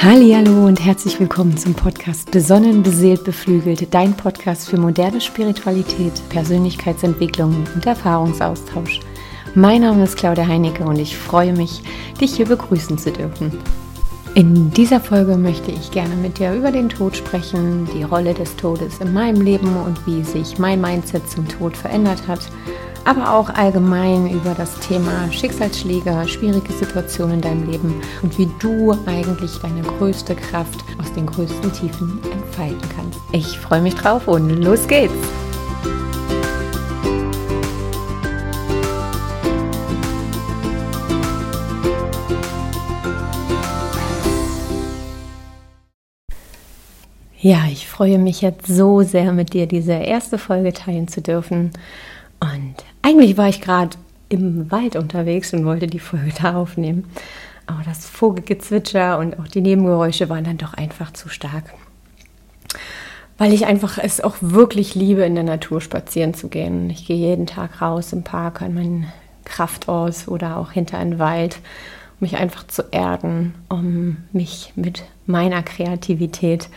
Hallo 0.00 0.64
und 0.64 0.78
herzlich 0.78 1.18
willkommen 1.18 1.56
zum 1.56 1.74
Podcast 1.74 2.30
Besonnen, 2.30 2.84
beseelt, 2.84 3.24
beflügelt, 3.24 3.92
dein 3.92 4.16
Podcast 4.16 4.68
für 4.68 4.76
moderne 4.76 5.20
Spiritualität, 5.20 6.12
Persönlichkeitsentwicklung 6.28 7.66
und 7.74 7.84
Erfahrungsaustausch. 7.84 9.00
Mein 9.56 9.80
Name 9.80 10.04
ist 10.04 10.16
Claudia 10.16 10.46
Heinecke 10.46 10.84
und 10.84 11.00
ich 11.00 11.18
freue 11.18 11.52
mich, 11.52 11.82
dich 12.20 12.36
hier 12.36 12.46
begrüßen 12.46 12.96
zu 12.96 13.10
dürfen. 13.10 13.50
In 14.36 14.70
dieser 14.70 15.00
Folge 15.00 15.36
möchte 15.36 15.72
ich 15.72 15.90
gerne 15.90 16.14
mit 16.14 16.38
dir 16.38 16.54
über 16.54 16.70
den 16.70 16.88
Tod 16.88 17.16
sprechen, 17.16 17.88
die 17.92 18.04
Rolle 18.04 18.34
des 18.34 18.54
Todes 18.54 18.98
in 18.98 19.12
meinem 19.12 19.40
Leben 19.40 19.76
und 19.84 20.06
wie 20.06 20.22
sich 20.22 20.60
mein 20.60 20.80
Mindset 20.80 21.28
zum 21.28 21.48
Tod 21.48 21.76
verändert 21.76 22.28
hat 22.28 22.48
aber 23.08 23.32
auch 23.32 23.48
allgemein 23.48 24.28
über 24.28 24.54
das 24.54 24.78
Thema 24.80 25.32
Schicksalsschläge, 25.32 26.28
schwierige 26.28 26.70
Situationen 26.74 27.36
in 27.36 27.40
deinem 27.40 27.70
Leben 27.70 28.02
und 28.22 28.36
wie 28.36 28.50
du 28.58 28.94
eigentlich 29.06 29.56
deine 29.62 29.80
größte 29.80 30.34
Kraft 30.34 30.84
aus 31.00 31.10
den 31.14 31.24
größten 31.24 31.72
Tiefen 31.72 32.20
entfalten 32.30 32.86
kannst. 32.94 33.18
Ich 33.32 33.58
freue 33.58 33.80
mich 33.80 33.94
drauf 33.94 34.28
und 34.28 34.62
los 34.62 34.86
geht's! 34.86 35.14
Ja, 47.40 47.60
ich 47.72 47.88
freue 47.88 48.18
mich 48.18 48.42
jetzt 48.42 48.66
so 48.66 49.00
sehr, 49.02 49.32
mit 49.32 49.54
dir 49.54 49.66
diese 49.66 49.94
erste 49.94 50.36
Folge 50.36 50.74
teilen 50.74 51.08
zu 51.08 51.22
dürfen. 51.22 51.70
Und 52.40 52.74
eigentlich 53.02 53.36
war 53.36 53.48
ich 53.48 53.60
gerade 53.60 53.96
im 54.28 54.70
Wald 54.70 54.96
unterwegs 54.96 55.52
und 55.52 55.64
wollte 55.64 55.86
die 55.86 55.98
Folge 55.98 56.32
da 56.40 56.56
aufnehmen. 56.56 57.04
Aber 57.66 57.82
das 57.84 58.06
Vogelgezwitscher 58.06 59.18
und 59.18 59.38
auch 59.38 59.48
die 59.48 59.60
Nebengeräusche 59.60 60.28
waren 60.28 60.44
dann 60.44 60.58
doch 60.58 60.74
einfach 60.74 61.12
zu 61.12 61.28
stark. 61.28 61.74
Weil 63.36 63.52
ich 63.52 63.66
einfach 63.66 63.98
es 63.98 64.20
auch 64.20 64.36
wirklich 64.40 64.94
liebe, 64.94 65.22
in 65.22 65.34
der 65.34 65.44
Natur 65.44 65.80
spazieren 65.80 66.34
zu 66.34 66.48
gehen. 66.48 66.90
Ich 66.90 67.06
gehe 67.06 67.16
jeden 67.16 67.46
Tag 67.46 67.80
raus 67.80 68.12
im 68.12 68.24
Park 68.24 68.62
an 68.62 68.74
meinen 68.74 69.12
Kraftort 69.44 70.28
oder 70.28 70.56
auch 70.56 70.72
hinter 70.72 70.98
einen 70.98 71.18
Wald, 71.18 71.56
um 72.20 72.24
mich 72.24 72.36
einfach 72.36 72.66
zu 72.66 72.82
erden, 72.90 73.54
um 73.68 74.16
mich 74.32 74.72
mit 74.76 75.04
meiner 75.26 75.62
Kreativität 75.62 76.68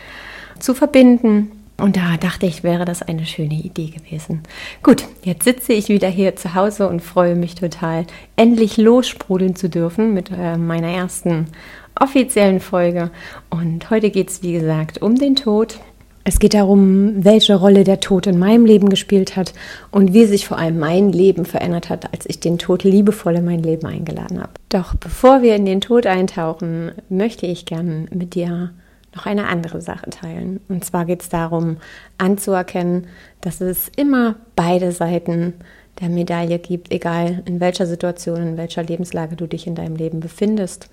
zu 0.60 0.74
verbinden 0.74 1.50
und 1.82 1.96
da 1.96 2.16
dachte 2.16 2.46
ich, 2.46 2.62
wäre 2.62 2.84
das 2.84 3.02
eine 3.02 3.26
schöne 3.26 3.54
Idee 3.54 3.90
gewesen. 3.90 4.44
Gut, 4.84 5.04
jetzt 5.24 5.42
sitze 5.42 5.72
ich 5.72 5.88
wieder 5.88 6.06
hier 6.06 6.36
zu 6.36 6.54
Hause 6.54 6.88
und 6.88 7.00
freue 7.00 7.34
mich 7.34 7.56
total, 7.56 8.06
endlich 8.36 8.76
lossprudeln 8.76 9.56
zu 9.56 9.68
dürfen 9.68 10.14
mit 10.14 10.30
äh, 10.30 10.56
meiner 10.56 10.86
ersten 10.86 11.48
offiziellen 11.98 12.60
Folge. 12.60 13.10
Und 13.50 13.90
heute 13.90 14.10
geht 14.10 14.30
es, 14.30 14.44
wie 14.44 14.52
gesagt, 14.52 15.02
um 15.02 15.16
den 15.16 15.34
Tod. 15.34 15.80
Es 16.22 16.38
geht 16.38 16.54
darum, 16.54 17.24
welche 17.24 17.56
Rolle 17.56 17.82
der 17.82 17.98
Tod 17.98 18.28
in 18.28 18.38
meinem 18.38 18.64
Leben 18.64 18.88
gespielt 18.88 19.34
hat 19.34 19.52
und 19.90 20.14
wie 20.14 20.26
sich 20.26 20.46
vor 20.46 20.58
allem 20.58 20.78
mein 20.78 21.10
Leben 21.10 21.44
verändert 21.44 21.90
hat, 21.90 22.12
als 22.12 22.26
ich 22.26 22.38
den 22.38 22.58
Tod 22.58 22.84
liebevoll 22.84 23.34
in 23.34 23.44
mein 23.44 23.60
Leben 23.60 23.88
eingeladen 23.88 24.40
habe. 24.40 24.52
Doch 24.68 24.94
bevor 24.94 25.42
wir 25.42 25.56
in 25.56 25.66
den 25.66 25.80
Tod 25.80 26.06
eintauchen, 26.06 26.92
möchte 27.08 27.46
ich 27.46 27.66
gerne 27.66 28.06
mit 28.12 28.36
dir 28.36 28.70
noch 29.14 29.26
eine 29.26 29.46
andere 29.46 29.80
Sache 29.80 30.10
teilen. 30.10 30.60
Und 30.68 30.84
zwar 30.84 31.04
geht 31.04 31.22
es 31.22 31.28
darum, 31.28 31.76
anzuerkennen, 32.18 33.06
dass 33.40 33.60
es 33.60 33.90
immer 33.96 34.36
beide 34.56 34.92
Seiten 34.92 35.54
der 36.00 36.08
Medaille 36.08 36.58
gibt, 36.58 36.90
egal 36.90 37.42
in 37.44 37.60
welcher 37.60 37.86
Situation, 37.86 38.42
in 38.42 38.56
welcher 38.56 38.82
Lebenslage 38.82 39.36
du 39.36 39.46
dich 39.46 39.66
in 39.66 39.74
deinem 39.74 39.96
Leben 39.96 40.20
befindest. 40.20 40.88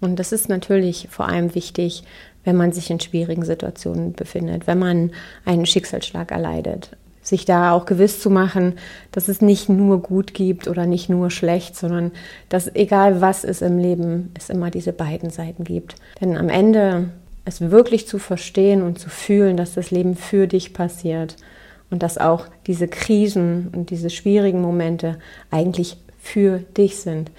Und 0.00 0.18
das 0.18 0.32
ist 0.32 0.48
natürlich 0.48 1.08
vor 1.10 1.28
allem 1.28 1.54
wichtig, 1.54 2.04
wenn 2.44 2.56
man 2.56 2.72
sich 2.72 2.90
in 2.90 3.00
schwierigen 3.00 3.44
Situationen 3.44 4.12
befindet, 4.12 4.66
wenn 4.66 4.78
man 4.78 5.10
einen 5.44 5.66
Schicksalsschlag 5.66 6.30
erleidet. 6.30 6.96
Sich 7.20 7.44
da 7.44 7.72
auch 7.72 7.84
gewiss 7.84 8.20
zu 8.20 8.30
machen, 8.30 8.78
dass 9.12 9.28
es 9.28 9.42
nicht 9.42 9.68
nur 9.68 10.00
gut 10.00 10.32
gibt 10.32 10.66
oder 10.66 10.86
nicht 10.86 11.10
nur 11.10 11.30
schlecht, 11.30 11.76
sondern 11.76 12.12
dass 12.48 12.74
egal 12.74 13.20
was 13.20 13.44
es 13.44 13.60
im 13.60 13.76
Leben, 13.76 14.30
es 14.34 14.48
immer 14.48 14.70
diese 14.70 14.94
beiden 14.94 15.28
Seiten 15.28 15.64
gibt. 15.64 15.96
Denn 16.22 16.38
am 16.38 16.48
Ende 16.48 17.10
es 17.48 17.70
wirklich 17.70 18.06
zu 18.06 18.18
verstehen 18.18 18.82
und 18.82 18.98
zu 18.98 19.08
fühlen, 19.08 19.56
dass 19.56 19.74
das 19.74 19.90
Leben 19.90 20.14
für 20.14 20.46
dich 20.46 20.72
passiert 20.72 21.36
und 21.90 22.02
dass 22.02 22.18
auch 22.18 22.46
diese 22.66 22.88
Krisen 22.88 23.68
und 23.74 23.90
diese 23.90 24.10
schwierigen 24.10 24.60
Momente 24.60 25.18
eigentlich 25.50 25.96
für 26.20 26.58
dich 26.58 26.98
sind. 26.98 27.30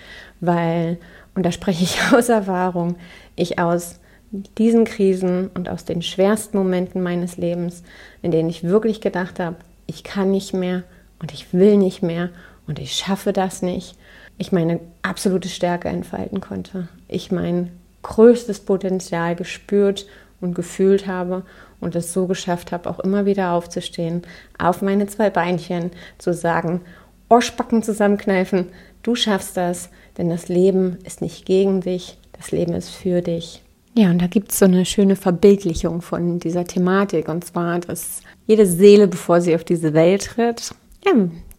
Weil, 0.41 0.97
und 1.35 1.45
da 1.45 1.51
spreche 1.51 1.83
ich 1.83 2.01
aus 2.13 2.29
Erfahrung, 2.29 2.95
ich 3.35 3.59
aus 3.59 3.99
diesen 4.31 4.85
Krisen 4.85 5.49
und 5.53 5.69
aus 5.69 5.85
den 5.85 6.01
schwersten 6.01 6.57
Momenten 6.57 7.01
meines 7.01 7.37
Lebens, 7.37 7.83
in 8.21 8.31
denen 8.31 8.49
ich 8.49 8.63
wirklich 8.63 9.01
gedacht 9.01 9.39
habe, 9.39 9.55
ich 9.87 10.03
kann 10.03 10.29
nicht 10.31 10.53
mehr 10.53 10.83
und 11.19 11.33
ich 11.33 11.53
will 11.53 11.77
nicht 11.77 12.03
mehr 12.03 12.29
und 12.67 12.77
ich 12.77 12.93
schaffe 12.93 13.33
das 13.33 13.63
nicht, 13.63 13.97
ich 14.37 14.51
meine 14.51 14.79
absolute 15.01 15.49
Stärke 15.49 15.89
entfalten 15.89 16.41
konnte. 16.41 16.87
Ich 17.07 17.31
mein 17.31 17.71
größtes 18.03 18.61
Potenzial 18.61 19.35
gespürt 19.35 20.07
und 20.41 20.55
gefühlt 20.55 21.07
habe 21.07 21.43
und 21.79 21.95
es 21.95 22.13
so 22.13 22.27
geschafft 22.27 22.71
habe, 22.71 22.89
auch 22.89 22.99
immer 22.99 23.25
wieder 23.25 23.51
aufzustehen, 23.51 24.23
auf 24.57 24.81
meine 24.81 25.07
zwei 25.07 25.29
Beinchen 25.29 25.91
zu 26.17 26.33
sagen, 26.33 26.81
Ohrbacken 27.29 27.83
zusammenkneifen, 27.83 28.67
du 29.03 29.15
schaffst 29.15 29.55
das, 29.55 29.89
denn 30.17 30.29
das 30.29 30.49
Leben 30.49 30.97
ist 31.03 31.21
nicht 31.21 31.45
gegen 31.45 31.81
dich, 31.81 32.17
das 32.33 32.51
Leben 32.51 32.73
ist 32.73 32.89
für 32.89 33.21
dich. 33.21 33.61
Ja, 33.95 34.09
und 34.09 34.21
da 34.21 34.27
gibt 34.27 34.51
es 34.51 34.59
so 34.59 34.65
eine 34.65 34.85
schöne 34.85 35.15
Verbildlichung 35.15 36.01
von 36.01 36.39
dieser 36.39 36.65
Thematik, 36.65 37.27
und 37.27 37.43
zwar, 37.43 37.79
dass 37.79 38.21
jede 38.47 38.65
Seele, 38.65 39.07
bevor 39.07 39.41
sie 39.41 39.55
auf 39.55 39.63
diese 39.63 39.93
Welt 39.93 40.25
tritt, 40.25 40.73
ja, 41.05 41.11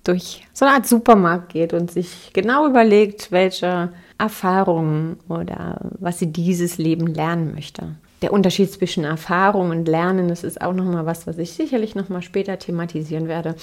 durch 0.04 0.46
so 0.52 0.64
eine 0.64 0.74
Art 0.74 0.86
Supermarkt 0.86 1.52
geht 1.52 1.72
und 1.72 1.90
sich 1.90 2.30
genau 2.32 2.66
überlegt, 2.66 3.30
welche 3.30 3.90
Erfahrungen 4.20 5.16
oder 5.28 5.80
was 5.98 6.18
sie 6.18 6.30
dieses 6.30 6.78
Leben 6.78 7.06
lernen 7.06 7.54
möchte. 7.54 7.96
Der 8.22 8.32
Unterschied 8.32 8.70
zwischen 8.70 9.04
Erfahrung 9.04 9.70
und 9.70 9.88
Lernen, 9.88 10.28
das 10.28 10.44
ist 10.44 10.60
auch 10.60 10.74
nochmal 10.74 11.06
was, 11.06 11.26
was 11.26 11.38
ich 11.38 11.52
sicherlich 11.52 11.94
nochmal 11.94 12.22
später 12.22 12.58
thematisieren 12.58 13.28
werde. 13.28 13.54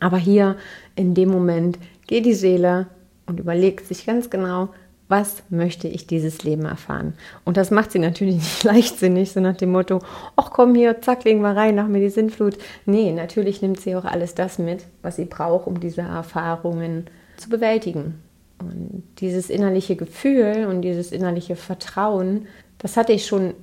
Aber 0.00 0.16
hier 0.16 0.56
in 0.96 1.14
dem 1.14 1.28
Moment 1.28 1.78
geht 2.06 2.24
die 2.24 2.34
Seele 2.34 2.86
und 3.26 3.38
überlegt 3.38 3.86
sich 3.86 4.06
ganz 4.06 4.30
genau, 4.30 4.70
was 5.08 5.42
möchte 5.50 5.88
ich 5.88 6.06
dieses 6.06 6.44
Leben 6.44 6.64
erfahren? 6.64 7.14
Und 7.44 7.56
das 7.56 7.70
macht 7.70 7.90
sie 7.90 7.98
natürlich 7.98 8.34
nicht 8.36 8.64
leichtsinnig, 8.64 9.32
so 9.32 9.40
nach 9.40 9.56
dem 9.56 9.72
Motto, 9.72 10.00
ach 10.36 10.50
komm 10.52 10.74
hier, 10.74 11.02
zack, 11.02 11.24
legen 11.24 11.42
wir 11.42 11.56
rein, 11.56 11.74
nach 11.74 11.88
mir 11.88 12.00
die 12.00 12.08
Sintflut. 12.08 12.56
Nee, 12.86 13.12
natürlich 13.12 13.60
nimmt 13.60 13.80
sie 13.80 13.94
auch 13.96 14.04
alles 14.04 14.34
das 14.34 14.58
mit, 14.58 14.84
was 15.02 15.16
sie 15.16 15.26
braucht, 15.26 15.66
um 15.66 15.80
diese 15.80 16.02
Erfahrungen 16.02 17.06
zu 17.36 17.50
bewältigen. 17.50 18.22
Und 18.60 19.02
dieses 19.18 19.50
innerliche 19.50 19.96
Gefühl 19.96 20.66
und 20.68 20.82
dieses 20.82 21.12
innerliche 21.12 21.56
Vertrauen, 21.56 22.46
das 22.78 22.96
hatte 22.96 23.12
ich 23.12 23.26
schon 23.26 23.54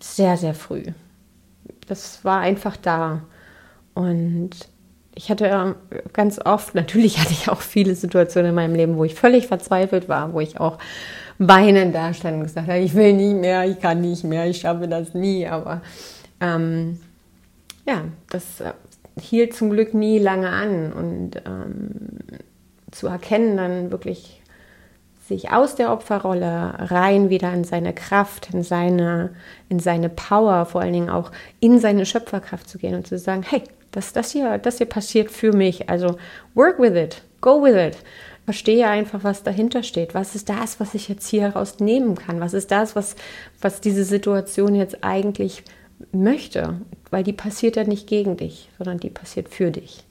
sehr, 0.00 0.36
sehr 0.36 0.54
früh. 0.54 0.82
Das 1.86 2.24
war 2.24 2.40
einfach 2.40 2.76
da. 2.76 3.22
Und 3.94 4.50
ich 5.14 5.30
hatte 5.30 5.76
ganz 6.12 6.38
oft, 6.44 6.74
natürlich 6.74 7.18
hatte 7.18 7.32
ich 7.32 7.48
auch 7.48 7.60
viele 7.60 7.94
Situationen 7.94 8.50
in 8.50 8.54
meinem 8.54 8.74
Leben, 8.74 8.96
wo 8.96 9.04
ich 9.04 9.14
völlig 9.14 9.46
verzweifelt 9.46 10.08
war, 10.08 10.32
wo 10.32 10.40
ich 10.40 10.60
auch 10.60 10.78
weinend 11.38 11.94
da 11.94 12.14
stand 12.14 12.36
und 12.36 12.42
gesagt 12.44 12.68
habe, 12.68 12.78
ich 12.78 12.94
will 12.94 13.12
nie 13.12 13.34
mehr, 13.34 13.66
ich 13.66 13.78
kann 13.78 14.00
nicht 14.00 14.24
mehr, 14.24 14.46
ich 14.46 14.60
schaffe 14.60 14.88
das 14.88 15.14
nie. 15.14 15.46
Aber 15.46 15.82
ähm, 16.40 16.98
ja, 17.86 18.04
das 18.30 18.60
äh, 18.60 18.72
hielt 19.20 19.54
zum 19.54 19.70
Glück 19.70 19.94
nie 19.94 20.18
lange 20.18 20.48
an. 20.48 20.92
Und 20.92 21.36
ähm, 21.44 21.98
zu 22.90 23.08
erkennen 23.08 23.56
dann 23.56 23.90
wirklich 23.90 24.35
sich 25.26 25.50
aus 25.50 25.74
der 25.74 25.92
Opferrolle 25.92 26.74
rein 26.78 27.30
wieder 27.30 27.52
in 27.52 27.64
seine 27.64 27.92
Kraft, 27.92 28.52
in 28.52 28.62
seine, 28.62 29.30
in 29.68 29.80
seine 29.80 30.08
Power, 30.08 30.66
vor 30.66 30.80
allen 30.80 30.92
Dingen 30.92 31.10
auch 31.10 31.32
in 31.60 31.78
seine 31.80 32.06
Schöpferkraft 32.06 32.68
zu 32.68 32.78
gehen 32.78 32.94
und 32.94 33.06
zu 33.06 33.18
sagen, 33.18 33.42
hey, 33.42 33.62
das, 33.90 34.12
das, 34.12 34.30
hier, 34.30 34.58
das 34.58 34.78
hier 34.78 34.86
passiert 34.86 35.30
für 35.30 35.52
mich. 35.52 35.88
Also 35.88 36.16
work 36.54 36.78
with 36.78 36.94
it, 36.94 37.22
go 37.40 37.62
with 37.62 37.74
it. 37.74 37.98
Verstehe 38.44 38.86
einfach, 38.86 39.24
was 39.24 39.42
dahinter 39.42 39.82
steht. 39.82 40.14
Was 40.14 40.36
ist 40.36 40.48
das, 40.48 40.78
was 40.78 40.94
ich 40.94 41.08
jetzt 41.08 41.26
hier 41.26 41.42
herausnehmen 41.42 42.14
kann? 42.14 42.38
Was 42.38 42.54
ist 42.54 42.70
das, 42.70 42.94
was, 42.94 43.16
was 43.60 43.80
diese 43.80 44.04
Situation 44.04 44.76
jetzt 44.76 45.02
eigentlich 45.02 45.64
möchte? 46.12 46.80
Weil 47.10 47.24
die 47.24 47.32
passiert 47.32 47.74
ja 47.74 47.84
nicht 47.84 48.06
gegen 48.06 48.36
dich, 48.36 48.68
sondern 48.78 48.98
die 48.98 49.10
passiert 49.10 49.48
für 49.48 49.72
dich. 49.72 50.04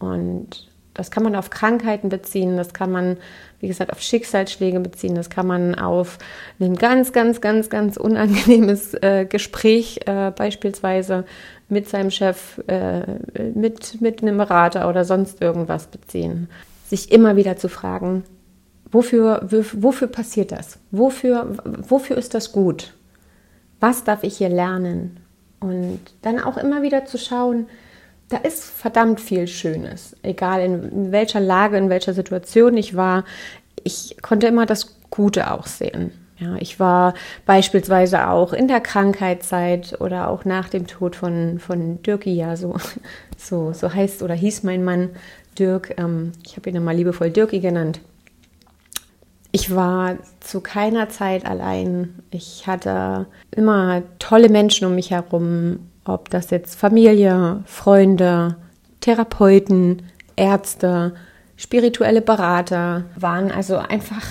Und 0.00 0.69
das 0.94 1.10
kann 1.10 1.22
man 1.22 1.36
auf 1.36 1.50
Krankheiten 1.50 2.08
beziehen, 2.08 2.56
das 2.56 2.72
kann 2.72 2.90
man, 2.90 3.16
wie 3.60 3.68
gesagt, 3.68 3.92
auf 3.92 4.00
Schicksalsschläge 4.00 4.80
beziehen, 4.80 5.14
das 5.14 5.30
kann 5.30 5.46
man 5.46 5.74
auf 5.74 6.18
ein 6.58 6.76
ganz, 6.76 7.12
ganz, 7.12 7.40
ganz, 7.40 7.70
ganz 7.70 7.96
unangenehmes 7.96 8.94
äh, 8.94 9.26
Gespräch 9.26 10.00
äh, 10.06 10.30
beispielsweise 10.32 11.24
mit 11.68 11.88
seinem 11.88 12.10
Chef, 12.10 12.60
äh, 12.66 13.02
mit, 13.54 14.00
mit 14.00 14.22
einem 14.22 14.36
Berater 14.36 14.88
oder 14.88 15.04
sonst 15.04 15.40
irgendwas 15.40 15.86
beziehen. 15.86 16.48
Sich 16.86 17.12
immer 17.12 17.36
wieder 17.36 17.56
zu 17.56 17.68
fragen, 17.68 18.24
wofür, 18.90 19.46
wofür 19.72 20.08
passiert 20.08 20.50
das? 20.50 20.78
Wofür, 20.90 21.56
wofür 21.64 22.18
ist 22.18 22.34
das 22.34 22.50
gut? 22.50 22.94
Was 23.78 24.02
darf 24.02 24.24
ich 24.24 24.38
hier 24.38 24.48
lernen? 24.48 25.20
Und 25.60 26.00
dann 26.22 26.40
auch 26.40 26.56
immer 26.56 26.82
wieder 26.82 27.04
zu 27.04 27.18
schauen, 27.18 27.66
da 28.30 28.38
ist 28.38 28.64
verdammt 28.64 29.20
viel 29.20 29.46
Schönes. 29.46 30.16
Egal 30.22 30.62
in 30.62 31.12
welcher 31.12 31.40
Lage, 31.40 31.76
in 31.76 31.90
welcher 31.90 32.14
Situation 32.14 32.76
ich 32.76 32.96
war, 32.96 33.24
ich 33.82 34.16
konnte 34.22 34.46
immer 34.46 34.66
das 34.66 34.96
Gute 35.10 35.50
auch 35.50 35.66
sehen. 35.66 36.12
Ja, 36.38 36.56
ich 36.58 36.80
war 36.80 37.12
beispielsweise 37.44 38.28
auch 38.28 38.54
in 38.54 38.66
der 38.66 38.80
Krankheitszeit 38.80 40.00
oder 40.00 40.30
auch 40.30 40.46
nach 40.46 40.70
dem 40.70 40.86
Tod 40.86 41.14
von, 41.14 41.58
von 41.58 42.02
Dirki, 42.02 42.32
ja, 42.32 42.56
so, 42.56 42.76
so, 43.36 43.72
so 43.74 43.92
heißt 43.92 44.22
oder 44.22 44.34
hieß 44.34 44.62
mein 44.62 44.82
Mann 44.82 45.10
Dirk. 45.58 45.98
Ähm, 45.98 46.32
ich 46.46 46.56
habe 46.56 46.70
ihn 46.70 46.76
immer 46.76 46.94
liebevoll 46.94 47.30
Dirki 47.30 47.60
genannt. 47.60 48.00
Ich 49.52 49.74
war 49.74 50.16
zu 50.38 50.60
keiner 50.60 51.08
Zeit 51.08 51.44
allein. 51.44 52.20
Ich 52.30 52.66
hatte 52.68 53.26
immer 53.50 54.02
tolle 54.20 54.48
Menschen 54.48 54.86
um 54.86 54.94
mich 54.94 55.10
herum, 55.10 55.90
ob 56.04 56.30
das 56.30 56.50
jetzt 56.50 56.74
Familie, 56.74 57.62
Freunde, 57.66 58.56
Therapeuten, 59.00 60.02
Ärzte, 60.36 61.14
spirituelle 61.56 62.22
Berater 62.22 63.04
waren. 63.16 63.50
Also 63.50 63.76
einfach, 63.76 64.24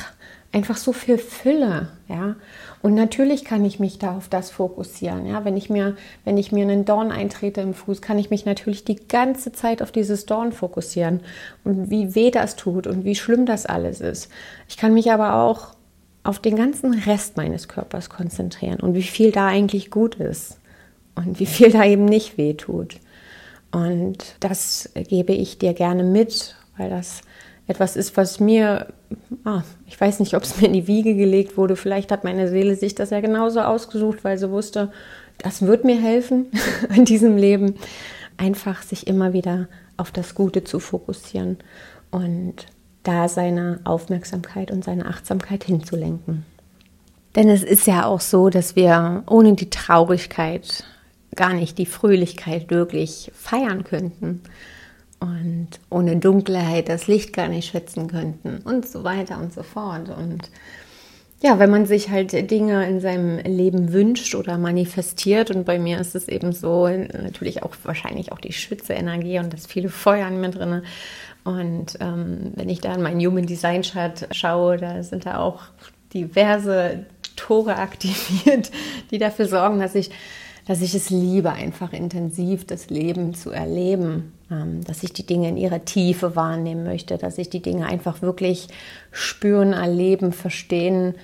einfach 0.52 0.78
so 0.78 0.94
viel 0.94 1.18
Fülle, 1.18 1.90
ja. 2.08 2.36
Und 2.82 2.96
natürlich 2.96 3.44
kann 3.44 3.66
ich 3.66 3.80
mich 3.80 4.00
da 4.00 4.16
auf 4.16 4.30
das 4.30 4.52
fokussieren. 4.52 5.26
Ja? 5.26 5.44
Wenn, 5.44 5.58
ich 5.58 5.70
mir, 5.70 5.98
wenn 6.24 6.38
ich 6.38 6.54
mir 6.54 6.64
einen 6.64 6.86
Dorn 6.86 7.12
eintrete 7.12 7.60
im 7.60 7.74
Fuß, 7.74 8.02
kann 8.02 8.18
ich 8.18 8.30
mich 8.30 8.46
natürlich 8.46 8.86
die 8.86 8.96
ganze 8.96 9.52
Zeit 9.52 9.82
auf 9.82 9.92
dieses 9.92 10.26
Dorn 10.26 10.54
fokussieren 10.54 11.20
und 11.66 11.90
wie 11.90 12.16
weh 12.16 12.32
das 12.32 12.56
tut 12.56 12.88
und 12.88 13.04
wie 13.04 13.16
schlimm 13.16 13.46
das 13.46 13.66
alles 13.66 14.00
ist. 14.00 14.32
Ich 14.70 14.78
kann 14.78 14.94
mich 14.94 15.12
aber 15.12 15.36
auch 15.36 15.74
auf 16.24 16.40
den 16.40 16.56
ganzen 16.56 16.94
Rest 16.94 17.36
meines 17.36 17.68
Körpers 17.68 18.10
konzentrieren 18.10 18.80
und 18.80 18.94
wie 18.94 19.04
viel 19.04 19.32
da 19.32 19.48
eigentlich 19.48 19.92
gut 19.92 20.16
ist 20.16 20.59
und 21.26 21.40
wie 21.40 21.46
viel 21.46 21.72
da 21.72 21.86
eben 21.86 22.06
nicht 22.06 22.38
weh 22.38 22.54
tut. 22.54 22.98
Und 23.72 24.36
das 24.40 24.90
gebe 24.96 25.34
ich 25.34 25.58
dir 25.60 25.74
gerne 25.74 26.04
mit, 26.04 26.56
weil 26.78 26.90
das 26.90 27.22
etwas 27.68 27.96
ist, 27.96 28.18
was 28.18 28.40
mir, 28.40 28.88
ah, 29.44 29.62
ich 29.86 30.00
weiß 30.00 30.20
nicht, 30.20 30.34
ob 30.34 30.44
es 30.44 30.60
mir 30.60 30.68
in 30.68 30.74
die 30.74 30.88
Wiege 30.88 31.16
gelegt 31.16 31.56
wurde, 31.56 31.76
vielleicht 31.76 32.12
hat 32.12 32.24
meine 32.24 32.48
Seele 32.48 32.76
sich 32.76 32.96
das 32.96 33.12
ja 33.12 33.22
genauso 33.22 33.62
ausgesucht, 33.62 34.24
weil 34.24 34.40
sie 34.40 34.50
wusste, 34.50 34.92
das 35.38 35.62
wird 35.62 35.86
mir 35.86 36.02
helfen 36.02 36.48
in 36.96 37.06
diesem 37.06 37.38
Leben, 37.38 37.76
einfach 38.38 38.82
sich 38.82 39.06
immer 39.06 39.34
wieder 39.34 39.68
auf 39.98 40.12
das 40.12 40.34
Gute 40.34 40.64
zu 40.64 40.80
fokussieren 40.80 41.58
und 42.10 42.66
da 43.04 43.28
seine 43.28 43.82
Aufmerksamkeit 43.84 44.72
und 44.72 44.84
seine 44.84 45.06
Achtsamkeit 45.06 45.64
hinzulenken. 45.64 46.46
Denn 47.36 47.50
es 47.50 47.64
ist 47.64 47.86
ja 47.86 48.06
auch 48.06 48.22
so, 48.22 48.50
dass 48.50 48.76
wir 48.76 49.24
ohne 49.28 49.54
die 49.54 49.70
Traurigkeit 49.70 50.84
gar 51.36 51.54
nicht 51.54 51.78
die 51.78 51.86
Fröhlichkeit 51.86 52.70
wirklich 52.70 53.32
feiern 53.34 53.84
könnten 53.84 54.42
und 55.20 55.68
ohne 55.90 56.18
Dunkelheit 56.18 56.90
das 56.90 57.08
Licht 57.08 57.34
gar 57.34 57.50
nicht 57.50 57.70
schätzen 57.70 58.08
könnten 58.08 58.60
und 58.64 58.88
so 58.88 59.04
weiter 59.04 59.40
und 59.40 59.54
so 59.54 59.64
fort. 59.64 60.10
Und 60.10 60.50
ja, 61.42 61.58
wenn 61.60 61.70
man 61.70 61.86
sich 61.86 62.10
halt 62.10 62.52
Dinge 62.52 62.88
in 62.88 63.00
seinem 63.00 63.40
Leben 63.40 63.94
wünscht 63.94 64.36
oder 64.36 64.58
manifestiert 64.58 65.52
und 65.52 65.66
bei 65.66 65.80
mir 65.80 66.00
ist 66.00 66.16
es 66.16 66.28
eben 66.28 66.52
so, 66.52 66.88
natürlich 66.88 67.64
auch 67.64 67.76
wahrscheinlich 67.84 68.32
auch 68.32 68.40
die 68.40 68.54
Schütze-Energie 68.54 69.40
und 69.40 69.54
das 69.54 69.66
viele 69.66 69.90
Feuer 69.90 70.28
in 70.28 70.42
mir 70.42 70.50
drin. 70.50 70.82
Und 71.46 71.98
ähm, 72.02 72.52
wenn 72.56 72.68
ich 72.68 72.82
da 72.82 72.94
in 72.94 73.02
meinen 73.02 73.26
Human 73.26 73.46
Design 73.46 73.84
Chart 73.84 74.28
schaue, 74.32 74.78
da 74.78 75.02
sind 75.04 75.26
da 75.26 75.38
auch 75.38 75.64
diverse 76.14 77.06
Tore 77.36 77.78
aktiviert, 77.78 78.72
die 79.12 79.18
dafür 79.18 79.48
sorgen, 79.48 79.80
dass 79.80 79.96
ich 79.96 80.12
dass 80.70 80.84
ich 80.84 80.94
es 80.94 81.10
liebe, 81.10 81.52
einfach 81.52 81.94
intensiv 81.94 82.68
das 82.68 82.92
Leben 82.92 83.34
zu 83.34 83.50
erleben, 83.50 84.34
ähm, 84.52 84.84
dass 84.84 85.02
ich 85.02 85.12
die 85.12 85.26
Dinge 85.26 85.50
in 85.50 85.58
ihrer 85.58 85.84
Tiefe 85.84 86.36
wahrnehmen 86.36 86.84
möchte, 86.84 87.18
dass 87.18 87.40
ich 87.40 87.50
die 87.50 87.64
Dinge 87.64 87.88
einfach 87.88 88.22
wirklich 88.22 88.68
spüren, 89.12 89.74
erleben, 89.74 90.32
verstehen, 90.32 91.16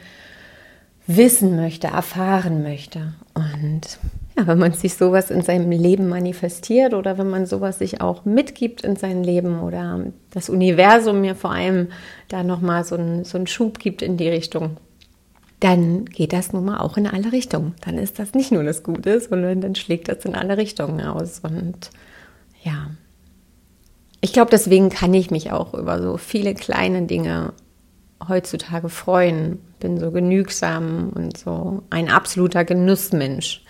wissen 1.06 1.56
möchte, 1.56 1.86
erfahren 1.86 2.64
möchte. 2.64 3.14
Und 3.36 4.00
ja, 4.36 4.48
wenn 4.48 4.58
man 4.58 4.74
sich 4.74 4.96
sowas 4.96 5.30
in 5.30 5.44
seinem 5.44 5.70
Leben 5.70 6.10
manifestiert 6.10 6.96
oder 6.96 7.20
wenn 7.20 7.30
man 7.30 7.46
sowas 7.46 7.78
sich 7.78 8.02
auch 8.02 8.26
mitgibt 8.26 8.82
in 8.82 8.96
sein 8.96 9.24
Leben 9.24 9.60
oder 9.60 10.08
das 10.32 10.50
Universum 10.50 11.22
mir 11.22 11.36
vor 11.36 11.52
allem 11.52 11.90
da 12.30 12.42
nochmal 12.42 12.84
so 12.84 12.98
so 13.24 13.38
einen 13.38 13.46
Schub 13.46 13.78
gibt 13.78 14.02
in 14.02 14.18
die 14.18 14.28
Richtung, 14.28 14.78
dann 15.66 16.06
geht 16.06 16.32
das 16.32 16.54
nun 16.54 16.64
mal 16.64 16.78
auch 16.78 16.96
in 16.96 17.08
alle 17.08 17.32
Richtungen. 17.32 17.74
Dann 17.82 17.98
ist 17.98 18.20
das 18.20 18.36
nicht 18.36 18.52
nur 18.52 18.64
das 18.64 18.84
Gute, 18.84 19.20
sondern 19.20 19.62
dann 19.62 19.74
schlägt 19.74 20.10
das 20.10 20.24
in 20.24 20.36
alle 20.36 20.58
Richtungen 20.58 21.02
aus. 21.02 21.40
Und 21.40 21.90
ja, 22.64 22.92
ich 24.22 24.32
glaube, 24.32 24.52
deswegen 24.52 24.92
kann 24.92 25.12
ich 25.16 25.32
mich 25.32 25.52
auch 25.52 25.74
über 25.74 26.04
so 26.04 26.18
viele 26.18 26.54
kleine 26.54 27.08
Dinge 27.08 27.54
heutzutage 28.28 28.90
freuen. 28.90 29.58
Bin 29.80 30.00
so 30.00 30.12
genügsam 30.12 31.10
und 31.16 31.36
so 31.36 31.82
ein 31.90 32.12
absoluter 32.12 32.64
Genussmensch, 32.64 33.64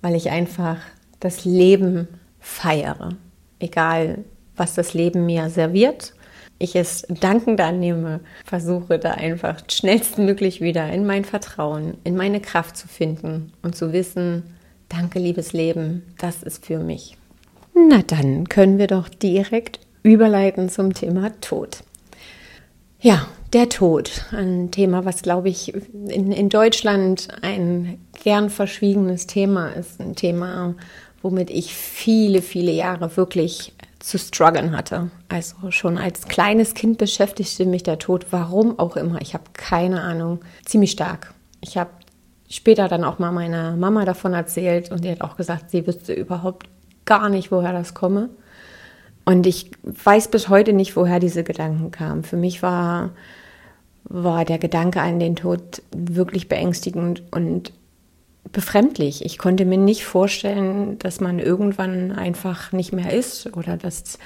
weil 0.00 0.14
ich 0.14 0.30
einfach 0.30 0.78
das 1.18 1.44
Leben 1.44 2.08
feiere. 2.38 3.10
Egal, 3.58 4.24
was 4.56 4.72
das 4.72 4.94
Leben 4.94 5.26
mir 5.26 5.50
serviert 5.50 6.14
ich 6.60 6.76
es 6.76 7.04
dankend 7.08 7.60
annehme, 7.60 8.20
versuche 8.44 8.98
da 8.98 9.12
einfach 9.12 9.62
schnellstmöglich 9.68 10.60
wieder 10.60 10.92
in 10.92 11.06
mein 11.06 11.24
Vertrauen, 11.24 11.94
in 12.04 12.16
meine 12.16 12.40
Kraft 12.40 12.76
zu 12.76 12.86
finden 12.86 13.52
und 13.62 13.74
zu 13.74 13.92
wissen, 13.92 14.44
danke 14.88 15.18
liebes 15.18 15.52
Leben, 15.52 16.04
das 16.18 16.42
ist 16.42 16.66
für 16.66 16.78
mich. 16.78 17.16
Na 17.74 18.02
dann 18.06 18.48
können 18.48 18.78
wir 18.78 18.86
doch 18.86 19.08
direkt 19.08 19.80
überleiten 20.02 20.68
zum 20.68 20.92
Thema 20.92 21.30
Tod. 21.40 21.82
Ja, 23.00 23.26
der 23.54 23.70
Tod, 23.70 24.26
ein 24.30 24.70
Thema, 24.70 25.06
was, 25.06 25.22
glaube 25.22 25.48
ich, 25.48 25.72
in, 25.74 26.30
in 26.30 26.50
Deutschland 26.50 27.28
ein 27.40 27.98
gern 28.22 28.50
verschwiegenes 28.50 29.26
Thema 29.26 29.70
ist, 29.70 29.98
ein 29.98 30.14
Thema, 30.14 30.74
womit 31.22 31.50
ich 31.50 31.74
viele, 31.74 32.42
viele 32.42 32.72
Jahre 32.72 33.16
wirklich 33.16 33.72
zu 34.00 34.18
strugglen 34.18 34.76
hatte. 34.76 35.10
Also 35.28 35.70
schon 35.70 35.98
als 35.98 36.26
kleines 36.26 36.74
Kind 36.74 36.98
beschäftigte 36.98 37.66
mich 37.66 37.82
der 37.82 37.98
Tod, 37.98 38.26
warum 38.30 38.78
auch 38.78 38.96
immer. 38.96 39.20
Ich 39.20 39.34
habe 39.34 39.44
keine 39.52 40.02
Ahnung. 40.02 40.40
Ziemlich 40.64 40.90
stark. 40.90 41.32
Ich 41.60 41.76
habe 41.76 41.90
später 42.48 42.88
dann 42.88 43.04
auch 43.04 43.18
mal 43.18 43.30
meiner 43.30 43.76
Mama 43.76 44.04
davon 44.04 44.32
erzählt 44.32 44.90
und 44.90 45.04
die 45.04 45.10
hat 45.10 45.20
auch 45.20 45.36
gesagt, 45.36 45.70
sie 45.70 45.86
wüsste 45.86 46.12
überhaupt 46.12 46.68
gar 47.04 47.28
nicht, 47.28 47.52
woher 47.52 47.72
das 47.72 47.94
komme. 47.94 48.30
Und 49.24 49.46
ich 49.46 49.70
weiß 49.84 50.28
bis 50.28 50.48
heute 50.48 50.72
nicht, 50.72 50.96
woher 50.96 51.20
diese 51.20 51.44
Gedanken 51.44 51.90
kamen. 51.90 52.24
Für 52.24 52.36
mich 52.36 52.62
war, 52.62 53.10
war 54.04 54.44
der 54.44 54.58
Gedanke 54.58 55.00
an 55.00 55.20
den 55.20 55.36
Tod 55.36 55.82
wirklich 55.94 56.48
beängstigend 56.48 57.22
und 57.30 57.72
befremdlich. 58.52 59.24
Ich 59.24 59.38
konnte 59.38 59.64
mir 59.64 59.78
nicht 59.78 60.04
vorstellen, 60.04 60.98
dass 60.98 61.20
man 61.20 61.38
irgendwann 61.38 62.12
einfach 62.12 62.72
nicht 62.72 62.92
mehr 62.92 63.12
ist 63.12 63.56
oder 63.56 63.76
dass, 63.76 64.18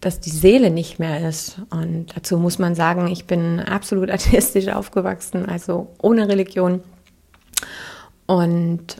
dass 0.00 0.20
die 0.20 0.30
Seele 0.30 0.70
nicht 0.70 0.98
mehr 0.98 1.28
ist. 1.28 1.60
Und 1.70 2.16
dazu 2.16 2.38
muss 2.38 2.58
man 2.58 2.74
sagen, 2.74 3.08
ich 3.08 3.26
bin 3.26 3.60
absolut 3.60 4.10
atheistisch 4.12 4.68
aufgewachsen, 4.68 5.46
also 5.46 5.88
ohne 6.02 6.28
Religion. 6.28 6.82
Und 8.26 8.96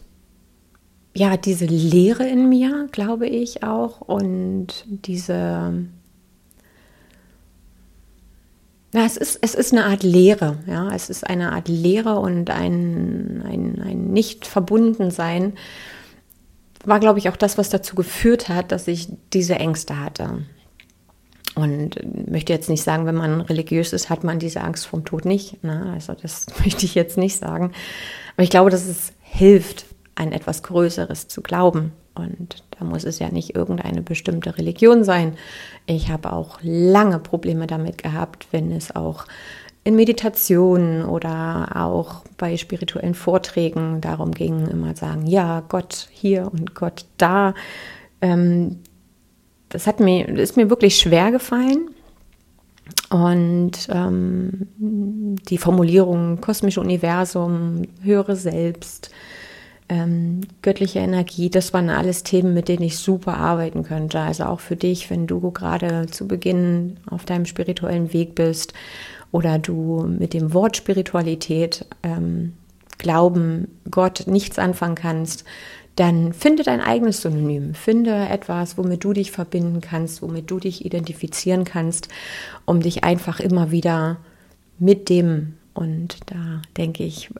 ja, 1.14 1.36
diese 1.36 1.64
Lehre 1.64 2.28
in 2.28 2.48
mir, 2.48 2.88
glaube 2.92 3.26
ich 3.26 3.62
auch, 3.62 4.02
und 4.02 4.84
diese 4.86 5.86
ja, 8.94 9.04
es 9.04 9.16
ist, 9.16 9.38
es 9.42 9.54
ist 9.54 9.72
eine 9.72 9.84
Art 9.84 10.02
Lehre, 10.02 10.58
ja, 10.66 10.90
es 10.94 11.10
ist 11.10 11.26
eine 11.26 11.52
Art 11.52 11.68
Lehre 11.68 12.18
und 12.18 12.50
ein, 12.50 13.42
ein, 13.44 13.82
ein 13.82 14.06
Nicht-Verbunden-Sein 14.12 15.54
war, 16.84 17.00
glaube 17.00 17.18
ich, 17.18 17.28
auch 17.28 17.36
das, 17.36 17.58
was 17.58 17.68
dazu 17.68 17.96
geführt 17.96 18.48
hat, 18.48 18.70
dass 18.72 18.86
ich 18.86 19.08
diese 19.32 19.56
Ängste 19.56 20.00
hatte. 20.00 20.44
Und 21.56 22.30
möchte 22.30 22.52
jetzt 22.52 22.68
nicht 22.68 22.82
sagen, 22.82 23.06
wenn 23.06 23.14
man 23.14 23.40
religiös 23.40 23.92
ist, 23.92 24.10
hat 24.10 24.24
man 24.24 24.38
diese 24.38 24.60
Angst 24.60 24.86
vom 24.86 25.04
Tod 25.04 25.24
nicht. 25.24 25.64
Ne? 25.64 25.90
Also 25.92 26.14
das 26.14 26.46
möchte 26.64 26.84
ich 26.84 26.94
jetzt 26.94 27.18
nicht 27.18 27.36
sagen. 27.38 27.72
Aber 28.34 28.44
ich 28.44 28.50
glaube, 28.50 28.70
dass 28.70 28.86
es 28.86 29.12
hilft, 29.20 29.86
an 30.14 30.32
etwas 30.32 30.62
Größeres 30.62 31.28
zu 31.28 31.42
glauben. 31.42 31.92
Und 32.16 32.64
da 32.78 32.84
muss 32.84 33.04
es 33.04 33.18
ja 33.18 33.28
nicht 33.30 33.54
irgendeine 33.54 34.02
bestimmte 34.02 34.56
Religion 34.58 35.04
sein. 35.04 35.34
Ich 35.86 36.10
habe 36.10 36.32
auch 36.32 36.58
lange 36.62 37.18
Probleme 37.18 37.66
damit 37.66 38.02
gehabt, 38.02 38.48
wenn 38.50 38.72
es 38.72 38.94
auch 38.94 39.26
in 39.84 39.94
Meditationen 39.94 41.04
oder 41.04 41.76
auch 41.76 42.24
bei 42.36 42.56
spirituellen 42.56 43.14
Vorträgen 43.14 44.00
darum 44.00 44.32
ging, 44.32 44.66
immer 44.66 44.96
sagen, 44.96 45.26
ja, 45.26 45.62
Gott 45.68 46.08
hier 46.10 46.50
und 46.52 46.74
Gott 46.74 47.06
da. 47.18 47.54
Ähm, 48.20 48.80
das 49.68 49.86
hat 49.86 50.00
mir, 50.00 50.28
ist 50.28 50.56
mir 50.56 50.70
wirklich 50.70 50.98
schwer 50.98 51.30
gefallen. 51.30 51.90
Und 53.10 53.88
ähm, 53.88 54.66
die 54.76 55.58
Formulierung 55.58 56.40
kosmische 56.40 56.80
Universum, 56.80 57.82
höhere 58.02 58.34
Selbst, 58.34 59.10
ähm, 59.88 60.40
göttliche 60.62 60.98
Energie, 60.98 61.48
das 61.48 61.72
waren 61.72 61.90
alles 61.90 62.22
Themen, 62.22 62.54
mit 62.54 62.68
denen 62.68 62.82
ich 62.82 62.98
super 62.98 63.36
arbeiten 63.36 63.82
könnte. 63.84 64.18
Also 64.18 64.44
auch 64.44 64.60
für 64.60 64.76
dich, 64.76 65.10
wenn 65.10 65.26
du 65.26 65.50
gerade 65.50 66.06
zu 66.06 66.26
Beginn 66.26 66.98
auf 67.08 67.24
deinem 67.24 67.46
spirituellen 67.46 68.12
Weg 68.12 68.34
bist 68.34 68.74
oder 69.30 69.58
du 69.58 70.06
mit 70.08 70.34
dem 70.34 70.52
Wort 70.52 70.76
Spiritualität, 70.76 71.86
ähm, 72.02 72.54
Glauben, 72.98 73.68
Gott 73.90 74.24
nichts 74.26 74.58
anfangen 74.58 74.94
kannst, 74.94 75.44
dann 75.96 76.32
finde 76.32 76.62
dein 76.62 76.80
eigenes 76.80 77.22
Synonym. 77.22 77.74
Finde 77.74 78.28
etwas, 78.28 78.78
womit 78.78 79.04
du 79.04 79.12
dich 79.12 79.32
verbinden 79.32 79.80
kannst, 79.80 80.22
womit 80.22 80.50
du 80.50 80.58
dich 80.58 80.84
identifizieren 80.84 81.64
kannst, 81.64 82.08
um 82.64 82.80
dich 82.80 83.04
einfach 83.04 83.40
immer 83.40 83.70
wieder 83.70 84.18
mit 84.78 85.08
dem, 85.08 85.54
und 85.72 86.18
da 86.26 86.60
denke 86.76 87.04
ich, 87.04 87.30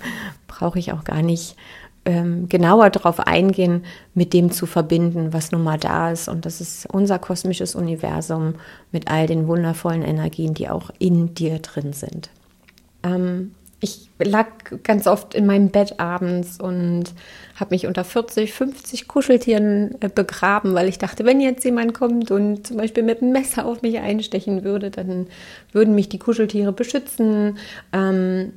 brauche 0.48 0.78
ich 0.78 0.92
auch 0.92 1.04
gar 1.04 1.22
nicht 1.22 1.56
ähm, 2.06 2.48
genauer 2.48 2.88
darauf 2.90 3.20
eingehen, 3.20 3.84
mit 4.14 4.32
dem 4.32 4.52
zu 4.52 4.64
verbinden, 4.64 5.32
was 5.32 5.50
nun 5.50 5.62
mal 5.62 5.78
da 5.78 6.12
ist. 6.12 6.28
Und 6.28 6.46
das 6.46 6.60
ist 6.60 6.86
unser 6.86 7.18
kosmisches 7.18 7.74
Universum 7.74 8.54
mit 8.92 9.10
all 9.10 9.26
den 9.26 9.48
wundervollen 9.48 10.02
Energien, 10.02 10.54
die 10.54 10.68
auch 10.68 10.90
in 10.98 11.34
dir 11.34 11.58
drin 11.58 11.92
sind. 11.92 12.30
Ähm, 13.02 13.50
ich 13.80 14.08
lag 14.18 14.46
ganz 14.84 15.06
oft 15.06 15.34
in 15.34 15.44
meinem 15.44 15.68
Bett 15.68 16.00
abends 16.00 16.58
und 16.58 17.04
habe 17.56 17.74
mich 17.74 17.86
unter 17.86 18.04
40, 18.04 18.52
50 18.52 19.08
Kuscheltieren 19.08 20.00
äh, 20.00 20.08
begraben, 20.08 20.74
weil 20.74 20.88
ich 20.88 20.98
dachte, 20.98 21.24
wenn 21.24 21.40
jetzt 21.40 21.64
jemand 21.64 21.92
kommt 21.92 22.30
und 22.30 22.66
zum 22.66 22.78
Beispiel 22.78 23.02
mit 23.02 23.20
einem 23.20 23.32
Messer 23.32 23.66
auf 23.66 23.82
mich 23.82 23.98
einstechen 23.98 24.64
würde, 24.64 24.90
dann 24.90 25.26
würden 25.72 25.94
mich 25.94 26.08
die 26.08 26.18
Kuscheltiere 26.18 26.72
beschützen. 26.72 27.58
Ähm, 27.92 28.52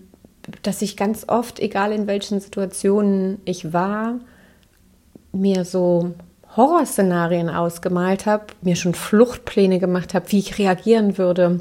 dass 0.62 0.81
ich 0.81 0.98
ganz 0.98 1.25
oft, 1.27 1.60
egal 1.60 1.91
in 1.91 2.08
welchen 2.08 2.39
Situationen 2.39 3.39
ich 3.46 3.74
war, 3.74 4.15
mir 5.31 5.65
so 5.65 6.13
Horrorszenarien 6.55 7.50
ausgemalt 7.50 8.25
habe, 8.25 8.48
mir 8.62 8.75
schon 8.75 8.96
Fluchtpläne 8.96 9.79
gemacht 9.79 10.13
habe, 10.13 10.31
wie 10.31 10.39
ich 10.39 10.58
reagieren 10.58 11.17
würde. 11.17 11.60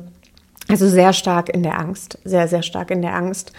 Also 0.69 0.89
sehr 0.89 1.13
stark 1.13 1.49
in 1.49 1.63
der 1.63 1.79
Angst, 1.79 2.19
sehr, 2.25 2.49
sehr 2.49 2.63
stark 2.63 2.91
in 2.91 3.03
der 3.03 3.15
Angst. 3.15 3.53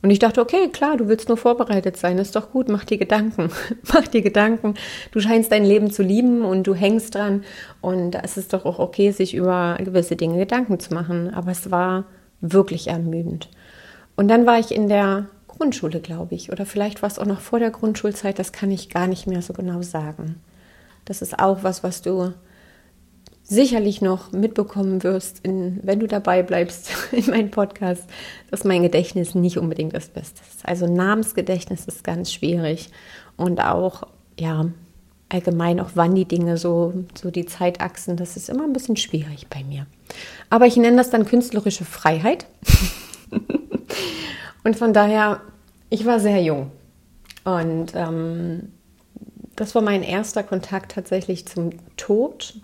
Und 0.00 0.10
ich 0.10 0.20
dachte, 0.20 0.40
okay, 0.40 0.68
klar, 0.68 0.96
du 0.96 1.08
willst 1.08 1.28
nur 1.28 1.36
vorbereitet 1.36 1.96
sein, 1.96 2.18
ist 2.18 2.36
doch 2.36 2.52
gut, 2.52 2.68
mach 2.68 2.84
dir 2.84 2.98
Gedanken, 2.98 3.50
mach 3.92 4.06
dir 4.06 4.22
Gedanken. 4.22 4.74
Du 5.10 5.20
scheinst 5.20 5.50
dein 5.50 5.64
Leben 5.64 5.90
zu 5.90 6.02
lieben 6.02 6.44
und 6.44 6.66
du 6.68 6.74
hängst 6.74 7.16
dran 7.16 7.42
und 7.80 8.14
es 8.14 8.36
ist 8.36 8.52
doch 8.52 8.64
auch 8.64 8.78
okay, 8.78 9.10
sich 9.10 9.34
über 9.34 9.76
gewisse 9.80 10.14
Dinge 10.14 10.38
Gedanken 10.38 10.78
zu 10.78 10.94
machen. 10.94 11.34
Aber 11.34 11.50
es 11.50 11.70
war 11.72 12.04
wirklich 12.40 12.86
ermüdend. 12.86 13.48
Und 14.18 14.26
dann 14.26 14.46
war 14.46 14.58
ich 14.58 14.74
in 14.74 14.88
der 14.88 15.28
Grundschule, 15.46 16.00
glaube 16.00 16.34
ich, 16.34 16.50
oder 16.50 16.66
vielleicht 16.66 17.02
war 17.02 17.06
es 17.08 17.20
auch 17.20 17.24
noch 17.24 17.38
vor 17.38 17.60
der 17.60 17.70
Grundschulzeit, 17.70 18.36
das 18.40 18.50
kann 18.50 18.72
ich 18.72 18.90
gar 18.90 19.06
nicht 19.06 19.28
mehr 19.28 19.42
so 19.42 19.52
genau 19.52 19.80
sagen. 19.82 20.40
Das 21.04 21.22
ist 21.22 21.38
auch 21.38 21.62
was, 21.62 21.84
was 21.84 22.02
du 22.02 22.32
sicherlich 23.44 24.02
noch 24.02 24.32
mitbekommen 24.32 25.04
wirst, 25.04 25.38
in, 25.44 25.78
wenn 25.84 26.00
du 26.00 26.08
dabei 26.08 26.42
bleibst 26.42 26.90
in 27.12 27.26
meinem 27.26 27.52
Podcast, 27.52 28.10
dass 28.50 28.64
mein 28.64 28.82
Gedächtnis 28.82 29.36
nicht 29.36 29.56
unbedingt 29.56 29.94
das 29.94 30.08
Beste 30.08 30.40
ist. 30.50 30.66
Also 30.66 30.92
Namensgedächtnis 30.92 31.84
ist 31.84 32.02
ganz 32.02 32.32
schwierig 32.32 32.90
und 33.36 33.60
auch, 33.60 34.02
ja, 34.36 34.66
allgemein 35.28 35.78
auch 35.78 35.90
wann 35.94 36.16
die 36.16 36.24
Dinge 36.24 36.56
so, 36.56 36.92
so 37.14 37.30
die 37.30 37.46
Zeitachsen, 37.46 38.16
das 38.16 38.36
ist 38.36 38.48
immer 38.48 38.64
ein 38.64 38.72
bisschen 38.72 38.96
schwierig 38.96 39.46
bei 39.48 39.62
mir. 39.62 39.86
Aber 40.50 40.66
ich 40.66 40.76
nenne 40.76 40.96
das 40.96 41.10
dann 41.10 41.24
künstlerische 41.24 41.84
Freiheit. 41.84 42.46
Und 44.64 44.76
von 44.76 44.92
daher, 44.92 45.40
ich 45.90 46.04
war 46.04 46.20
sehr 46.20 46.42
jung. 46.42 46.70
Und 47.44 47.92
ähm, 47.94 48.72
das 49.56 49.74
war 49.74 49.82
mein 49.82 50.02
erster 50.02 50.42
Kontakt 50.42 50.92
tatsächlich 50.92 51.46
zum 51.46 51.70
Tod. 51.96 52.54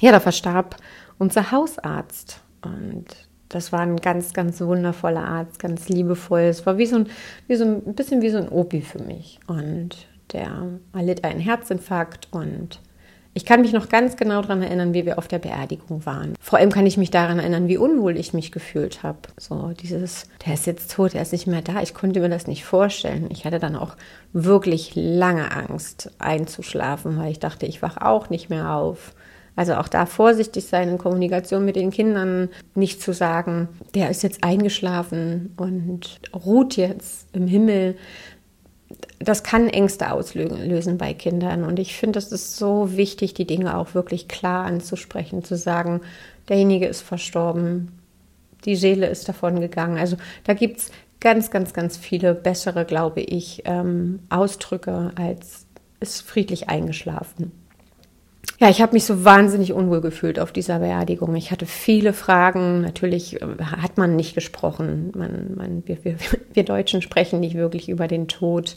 Ja, 0.00 0.12
da 0.12 0.20
verstarb 0.20 0.76
unser 1.18 1.50
Hausarzt. 1.50 2.40
Und 2.62 3.06
das 3.48 3.72
war 3.72 3.80
ein 3.80 3.96
ganz, 3.96 4.32
ganz 4.32 4.60
wundervoller 4.60 5.24
Arzt, 5.24 5.58
ganz 5.58 5.88
liebevoll. 5.88 6.40
Es 6.42 6.64
war 6.64 6.78
wie 6.78 6.86
so 6.86 6.96
ein, 6.96 7.08
wie 7.46 7.56
so 7.56 7.64
ein 7.64 7.94
bisschen 7.94 8.22
wie 8.22 8.30
so 8.30 8.38
ein 8.38 8.48
Opi 8.48 8.80
für 8.80 9.02
mich. 9.02 9.40
Und 9.46 10.06
der 10.32 10.80
erlitt 10.94 11.24
einen 11.24 11.40
Herzinfarkt 11.40 12.28
und 12.30 12.80
ich 13.34 13.46
kann 13.46 13.62
mich 13.62 13.72
noch 13.72 13.88
ganz 13.88 14.16
genau 14.16 14.42
daran 14.42 14.62
erinnern, 14.62 14.92
wie 14.92 15.06
wir 15.06 15.18
auf 15.18 15.26
der 15.26 15.38
Beerdigung 15.38 16.04
waren. 16.04 16.34
Vor 16.40 16.58
allem 16.58 16.70
kann 16.70 16.86
ich 16.86 16.98
mich 16.98 17.10
daran 17.10 17.38
erinnern, 17.38 17.66
wie 17.68 17.78
unwohl 17.78 18.18
ich 18.18 18.34
mich 18.34 18.52
gefühlt 18.52 19.02
habe. 19.02 19.18
So 19.38 19.72
dieses, 19.80 20.28
der 20.44 20.54
ist 20.54 20.66
jetzt 20.66 20.92
tot, 20.92 21.14
er 21.14 21.22
ist 21.22 21.32
nicht 21.32 21.46
mehr 21.46 21.62
da. 21.62 21.80
Ich 21.80 21.94
konnte 21.94 22.20
mir 22.20 22.28
das 22.28 22.46
nicht 22.46 22.64
vorstellen. 22.64 23.28
Ich 23.30 23.46
hatte 23.46 23.58
dann 23.58 23.76
auch 23.76 23.96
wirklich 24.34 24.92
lange 24.94 25.50
Angst 25.50 26.10
einzuschlafen, 26.18 27.18
weil 27.18 27.32
ich 27.32 27.40
dachte, 27.40 27.64
ich 27.64 27.80
wach 27.80 27.96
auch 27.96 28.28
nicht 28.28 28.50
mehr 28.50 28.74
auf. 28.74 29.14
Also 29.54 29.74
auch 29.74 29.88
da 29.88 30.06
vorsichtig 30.06 30.66
sein 30.66 30.88
in 30.88 30.98
Kommunikation 30.98 31.64
mit 31.64 31.76
den 31.76 31.90
Kindern, 31.90 32.48
nicht 32.74 33.02
zu 33.02 33.12
sagen, 33.12 33.68
der 33.94 34.08
ist 34.08 34.22
jetzt 34.22 34.42
eingeschlafen 34.44 35.52
und 35.58 36.20
ruht 36.34 36.76
jetzt 36.76 37.28
im 37.34 37.46
Himmel, 37.46 37.96
das 39.24 39.42
kann 39.42 39.68
Ängste 39.68 40.12
auslösen 40.12 40.98
bei 40.98 41.14
Kindern. 41.14 41.64
Und 41.64 41.78
ich 41.78 41.96
finde, 41.96 42.18
es 42.18 42.32
ist 42.32 42.56
so 42.56 42.96
wichtig, 42.96 43.34
die 43.34 43.46
Dinge 43.46 43.76
auch 43.76 43.94
wirklich 43.94 44.28
klar 44.28 44.64
anzusprechen, 44.64 45.44
zu 45.44 45.56
sagen, 45.56 46.00
derjenige 46.48 46.86
ist 46.86 47.02
verstorben, 47.02 47.98
die 48.64 48.76
Seele 48.76 49.06
ist 49.06 49.28
davon 49.28 49.60
gegangen. 49.60 49.98
Also 49.98 50.16
da 50.44 50.54
gibt 50.54 50.78
es 50.78 50.90
ganz, 51.20 51.50
ganz, 51.50 51.72
ganz 51.72 51.96
viele 51.96 52.34
bessere, 52.34 52.84
glaube 52.84 53.20
ich, 53.20 53.62
ähm, 53.64 54.20
Ausdrücke 54.28 55.12
als 55.16 55.66
ist 56.00 56.22
friedlich 56.22 56.68
eingeschlafen. 56.68 57.52
Ja, 58.58 58.68
ich 58.68 58.82
habe 58.82 58.92
mich 58.92 59.04
so 59.04 59.24
wahnsinnig 59.24 59.72
unwohl 59.72 60.00
gefühlt 60.00 60.38
auf 60.38 60.52
dieser 60.52 60.80
Beerdigung. 60.80 61.34
Ich 61.34 61.50
hatte 61.50 61.66
viele 61.66 62.12
Fragen. 62.12 62.82
Natürlich 62.82 63.40
äh, 63.40 63.46
hat 63.60 63.98
man 63.98 64.14
nicht 64.16 64.34
gesprochen. 64.34 65.12
Man, 65.16 65.54
man, 65.56 65.82
wir, 65.86 66.04
wir, 66.04 66.16
wir 66.52 66.64
Deutschen 66.64 67.02
sprechen 67.02 67.40
nicht 67.40 67.56
wirklich 67.56 67.88
über 67.88 68.08
den 68.08 68.28
Tod 68.28 68.76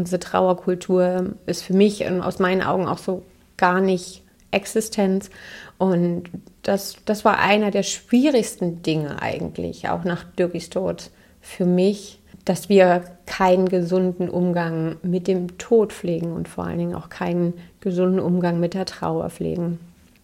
unsere 0.00 0.18
Trauerkultur 0.18 1.34
ist 1.44 1.62
für 1.62 1.74
mich 1.74 2.04
und 2.06 2.22
aus 2.22 2.38
meinen 2.38 2.62
Augen 2.62 2.86
auch 2.86 2.98
so 2.98 3.22
gar 3.58 3.80
nicht 3.80 4.22
existent. 4.50 5.30
Und 5.78 6.24
das, 6.62 6.96
das 7.04 7.24
war 7.24 7.38
einer 7.38 7.70
der 7.70 7.82
schwierigsten 7.82 8.82
Dinge 8.82 9.20
eigentlich, 9.20 9.88
auch 9.90 10.04
nach 10.04 10.24
Dirkis 10.38 10.70
Tod 10.70 11.10
für 11.42 11.66
mich, 11.66 12.18
dass 12.46 12.70
wir 12.70 13.04
keinen 13.26 13.68
gesunden 13.68 14.30
Umgang 14.30 14.96
mit 15.02 15.28
dem 15.28 15.58
Tod 15.58 15.92
pflegen 15.92 16.32
und 16.32 16.48
vor 16.48 16.64
allen 16.64 16.78
Dingen 16.78 16.94
auch 16.94 17.10
keinen 17.10 17.52
gesunden 17.80 18.20
Umgang 18.20 18.58
mit 18.58 18.72
der 18.72 18.86
Trauer 18.86 19.28
pflegen. 19.28 19.78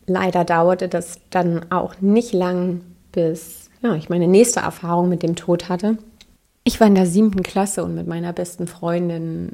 Leider 0.06 0.45
dauerte 0.45 0.88
das 0.88 1.21
dann 1.30 1.71
auch 1.71 2.00
nicht 2.00 2.33
lang, 2.33 2.80
bis 3.12 3.71
ja, 3.83 3.95
ich 3.95 4.09
meine 4.09 4.26
nächste 4.26 4.61
Erfahrung 4.61 5.11
mit 5.11 5.23
dem 5.23 5.37
Tod 5.37 5.68
hatte. 5.68 5.99
Ich 6.68 6.80
war 6.80 6.88
in 6.88 6.96
der 6.96 7.06
siebten 7.06 7.44
Klasse 7.44 7.85
und 7.85 7.94
mit 7.94 8.08
meiner 8.08 8.32
besten 8.32 8.66
Freundin 8.66 9.52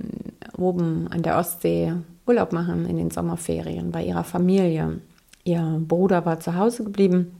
oben 0.56 1.08
an 1.08 1.22
der 1.22 1.36
Ostsee 1.36 1.92
Urlaub 2.26 2.54
machen 2.54 2.86
in 2.86 2.96
den 2.96 3.10
Sommerferien 3.10 3.92
bei 3.92 4.02
ihrer 4.02 4.24
Familie. 4.24 4.98
Ihr 5.44 5.78
Bruder 5.86 6.24
war 6.24 6.40
zu 6.40 6.56
Hause 6.56 6.84
geblieben 6.84 7.36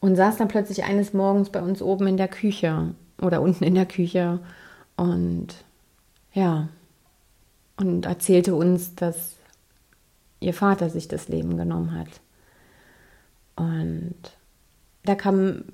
und 0.00 0.16
saß 0.16 0.38
dann 0.38 0.48
plötzlich 0.48 0.84
eines 0.84 1.12
Morgens 1.12 1.50
bei 1.50 1.60
uns 1.60 1.82
oben 1.82 2.06
in 2.06 2.16
der 2.16 2.28
Küche 2.28 2.94
oder 3.20 3.42
unten 3.42 3.62
in 3.62 3.74
der 3.74 3.84
Küche 3.84 4.40
und 4.96 5.48
ja, 6.32 6.70
und 7.76 8.06
erzählte 8.06 8.54
uns, 8.54 8.94
dass 8.94 9.34
ihr 10.40 10.54
Vater 10.54 10.88
sich 10.88 11.08
das 11.08 11.28
Leben 11.28 11.58
genommen 11.58 11.92
hat. 11.92 12.22
Und 13.56 14.16
da 15.02 15.14
kam 15.14 15.64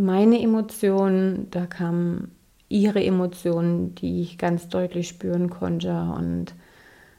meine 0.00 0.40
Emotionen, 0.40 1.48
da 1.50 1.66
kamen 1.66 2.30
ihre 2.68 3.02
Emotionen, 3.02 3.94
die 3.96 4.22
ich 4.22 4.38
ganz 4.38 4.68
deutlich 4.68 5.08
spüren 5.08 5.50
konnte. 5.50 5.90
Und 6.16 6.54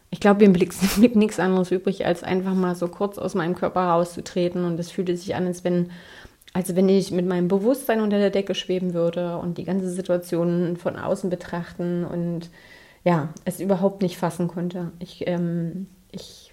ich 0.09 0.19
glaube, 0.19 0.45
mir 0.47 0.53
blieb, 0.53 0.73
blieb 0.97 1.15
nichts 1.15 1.39
anderes 1.39 1.71
übrig, 1.71 2.05
als 2.05 2.23
einfach 2.23 2.53
mal 2.53 2.75
so 2.75 2.87
kurz 2.87 3.17
aus 3.17 3.35
meinem 3.35 3.55
Körper 3.55 3.81
rauszutreten. 3.81 4.63
Und 4.63 4.79
es 4.79 4.91
fühlte 4.91 5.15
sich 5.15 5.35
an, 5.35 5.45
als 5.47 5.63
wenn, 5.63 5.91
als 6.53 6.75
wenn 6.75 6.89
ich 6.89 7.11
mit 7.11 7.27
meinem 7.27 7.47
Bewusstsein 7.47 8.01
unter 8.01 8.17
der 8.17 8.29
Decke 8.29 8.55
schweben 8.55 8.93
würde 8.93 9.37
und 9.37 9.57
die 9.57 9.65
ganze 9.65 9.89
Situation 9.89 10.77
von 10.77 10.95
außen 10.97 11.29
betrachten 11.29 12.05
und 12.05 12.49
ja, 13.03 13.29
es 13.45 13.59
überhaupt 13.59 14.01
nicht 14.01 14.17
fassen 14.17 14.47
konnte. 14.47 14.91
Ich, 14.99 15.27
ähm, 15.27 15.87
ich 16.11 16.50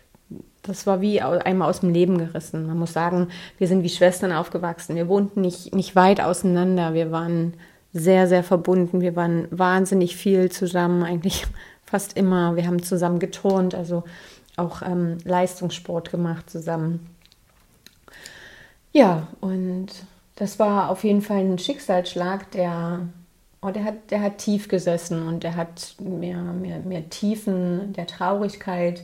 das 0.68 0.86
war 0.86 1.00
wie 1.00 1.20
einmal 1.20 1.68
aus 1.68 1.80
dem 1.80 1.92
Leben 1.92 2.18
gerissen. 2.18 2.66
Man 2.66 2.78
muss 2.78 2.92
sagen, 2.92 3.28
wir 3.58 3.66
sind 3.66 3.82
wie 3.82 3.88
Schwestern 3.88 4.32
aufgewachsen. 4.32 4.94
Wir 4.94 5.08
wohnten 5.08 5.40
nicht, 5.40 5.74
nicht 5.74 5.96
weit 5.96 6.20
auseinander. 6.20 6.94
Wir 6.94 7.10
waren 7.10 7.54
sehr, 7.92 8.28
sehr 8.28 8.44
verbunden. 8.44 9.00
Wir 9.00 9.16
waren 9.16 9.48
wahnsinnig 9.50 10.16
viel 10.16 10.50
zusammen, 10.50 11.02
eigentlich 11.02 11.46
fast 11.84 12.16
immer. 12.16 12.54
Wir 12.54 12.66
haben 12.66 12.82
zusammen 12.82 13.18
geturnt, 13.18 13.74
also 13.74 14.04
auch 14.56 14.82
ähm, 14.82 15.18
Leistungssport 15.24 16.10
gemacht 16.10 16.50
zusammen. 16.50 17.06
Ja, 18.92 19.28
und 19.40 19.88
das 20.36 20.58
war 20.58 20.90
auf 20.90 21.04
jeden 21.04 21.22
Fall 21.22 21.38
ein 21.38 21.58
Schicksalsschlag, 21.58 22.50
der 22.52 23.08
oh, 23.62 23.70
der, 23.70 23.84
hat, 23.84 24.10
der 24.10 24.20
hat 24.20 24.38
tief 24.38 24.68
gesessen 24.68 25.26
und 25.26 25.42
der 25.42 25.56
hat 25.56 25.94
mehr, 26.00 26.38
mehr, 26.42 26.78
mehr 26.80 27.08
Tiefen 27.08 27.92
der 27.92 28.06
Traurigkeit, 28.06 29.02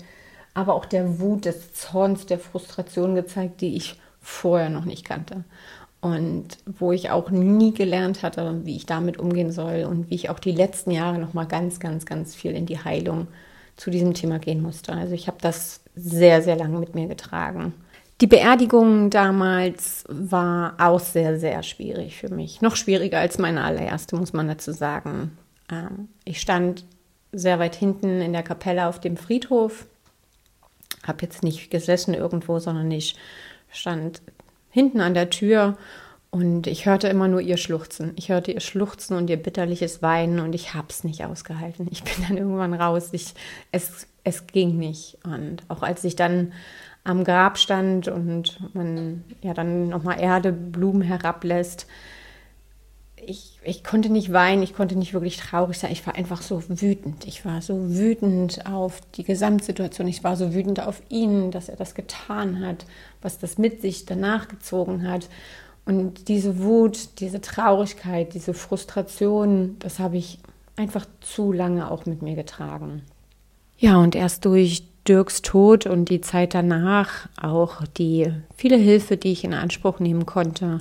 aber 0.55 0.75
auch 0.75 0.85
der 0.85 1.21
Wut, 1.21 1.45
des 1.45 1.73
Zorns, 1.73 2.27
der 2.27 2.39
Frustration 2.39 3.15
gezeigt, 3.15 3.61
die 3.61 3.77
ich 3.77 4.01
vorher 4.21 4.71
noch 4.71 4.85
nicht 4.85 5.05
kannte. 5.05 5.45
Und 6.01 6.59
wo 6.67 6.93
ich 6.93 7.11
auch 7.11 7.31
nie 7.31 7.73
gelernt 7.73 8.23
hatte, 8.23 8.61
wie 8.65 8.77
ich 8.77 8.87
damit 8.87 9.19
umgehen 9.19 9.53
soll 9.53 9.85
und 9.89 10.11
wie 10.11 10.15
ich 10.15 10.31
auch 10.31 10.39
die 10.39 10.53
letzten 10.53 10.91
Jahre 10.91 11.19
noch 11.19 11.33
mal 11.33 11.47
ganz, 11.47 11.81
ganz, 11.81 12.05
ganz 12.07 12.35
viel 12.35 12.53
in 12.53 12.67
die 12.67 12.79
Heilung 12.79 13.27
zu 13.77 13.91
diesem 13.91 14.15
Thema 14.15 14.39
gehen 14.39 14.63
musste. 14.63 14.93
Also 14.93 15.15
ich 15.15 15.27
habe 15.27 15.39
das 15.41 15.81
sehr, 15.97 16.43
sehr 16.43 16.57
lange 16.57 16.79
mit 16.79 16.95
mir 16.95 17.09
getragen. 17.09 17.73
Die 18.21 18.27
Beerdigung 18.27 19.11
damals 19.11 20.05
war 20.09 20.77
auch 20.79 21.01
sehr, 21.01 21.39
sehr 21.39 21.63
schwierig 21.63 22.17
für 22.17 22.29
mich. 22.29 22.61
Noch 22.61 22.77
schwieriger 22.77 23.19
als 23.19 23.39
meine 23.39 23.65
allererste, 23.65 24.17
muss 24.17 24.33
man 24.33 24.47
dazu 24.47 24.73
sagen. 24.73 25.37
Ähm, 25.71 26.09
ich 26.25 26.41
stand 26.41 26.85
sehr 27.33 27.59
weit 27.59 27.75
hinten 27.75 28.21
in 28.21 28.33
der 28.33 28.45
Kapelle 28.45 28.87
auf 28.87 29.01
dem 29.01 29.17
Friedhof. 29.17 29.87
Habe 31.07 31.23
jetzt 31.23 31.43
nicht 31.43 31.71
gesessen 31.71 32.15
irgendwo, 32.15 32.59
sondern 32.59 32.91
ich 32.91 33.17
stand 33.71 34.23
hinten 34.71 35.01
an 35.01 35.15
der 35.15 35.31
Tür 35.31 35.77
und 36.31 36.67
ich 36.67 36.87
hörte 36.87 37.07
immer 37.07 37.29
nur 37.29 37.41
ihr 37.41 37.57
Schluchzen. 37.57 38.13
Ich 38.17 38.29
hörte 38.29 38.51
ihr 38.51 38.61
Schluchzen 38.61 39.17
und 39.17 39.31
ihr 39.31 39.37
bitterliches 39.37 40.03
Weinen 40.03 40.41
und 40.41 40.53
ich 40.53 40.75
habe 40.75 40.89
es 40.91 41.05
nicht 41.05 41.25
ausgehalten. 41.25 41.87
Ich 41.93 42.03
bin 42.03 42.15
dann 42.27 42.37
irgendwann 42.37 42.75
raus. 42.75 43.11
Ich, 43.13 43.35
es, 43.71 44.09
es 44.25 44.49
ging 44.49 44.77
nicht. 44.77 45.19
Und 45.23 45.63
auch 45.69 45.83
als 45.83 46.03
ich 46.03 46.17
dann 46.17 46.53
am 47.05 47.23
Grab 47.23 47.57
stand 47.57 48.09
und 48.09 48.59
man 48.75 49.23
ja 49.43 49.55
dann 49.55 49.89
nochmal 49.89 50.21
Erde, 50.21 50.53
Blumen 50.53 51.03
herablässt. 51.03 51.87
Ich, 53.27 53.59
ich 53.63 53.85
konnte 53.85 54.11
nicht 54.11 54.33
weinen, 54.33 54.63
ich 54.63 54.75
konnte 54.75 54.97
nicht 54.97 55.15
wirklich 55.15 55.37
traurig 55.37 55.79
sein. 55.79 55.93
Ich 55.93 56.07
war 56.07 56.15
einfach 56.15 56.43
so 56.43 56.63
wütend. 56.69 57.27
Ich 57.27 57.45
war 57.45 57.63
so 57.63 57.95
wütend 57.95 58.67
auf 58.67 59.01
die 59.17 59.25
Gesamtsituation. 59.25 60.09
Ich 60.09 60.25
war 60.25 60.37
so 60.37 60.55
wütend 60.55 60.81
auf 60.81 61.03
ihn, 61.09 61.51
dass 61.51 61.69
er 61.69 61.77
das 61.77 61.95
getan 61.95 62.65
hat, 62.65 62.87
was 63.23 63.39
das 63.39 63.59
mit 63.59 63.81
sich 63.81 64.07
danach 64.07 64.49
gezogen 64.49 65.09
hat. 65.09 65.29
Und 65.87 66.29
diese 66.29 66.63
Wut, 66.63 67.21
diese 67.21 67.41
Traurigkeit, 67.41 68.35
diese 68.35 68.55
Frustration, 68.55 69.77
das 69.79 69.99
habe 69.99 70.17
ich 70.17 70.39
einfach 70.77 71.07
zu 71.21 71.53
lange 71.53 71.91
auch 71.91 72.07
mit 72.07 72.23
mir 72.23 72.35
getragen. 72.35 73.03
Ja, 73.79 73.99
und 73.99 74.15
erst 74.15 74.45
durch 74.45 74.85
Dirks 75.07 75.43
Tod 75.43 75.87
und 75.87 76.09
die 76.09 76.23
Zeit 76.23 76.55
danach, 76.55 77.29
auch 77.41 77.83
die 77.99 78.33
viele 78.57 78.77
Hilfe, 78.77 79.17
die 79.17 79.33
ich 79.33 79.45
in 79.45 79.53
Anspruch 79.53 80.01
nehmen 80.01 80.25
konnte, 80.25 80.81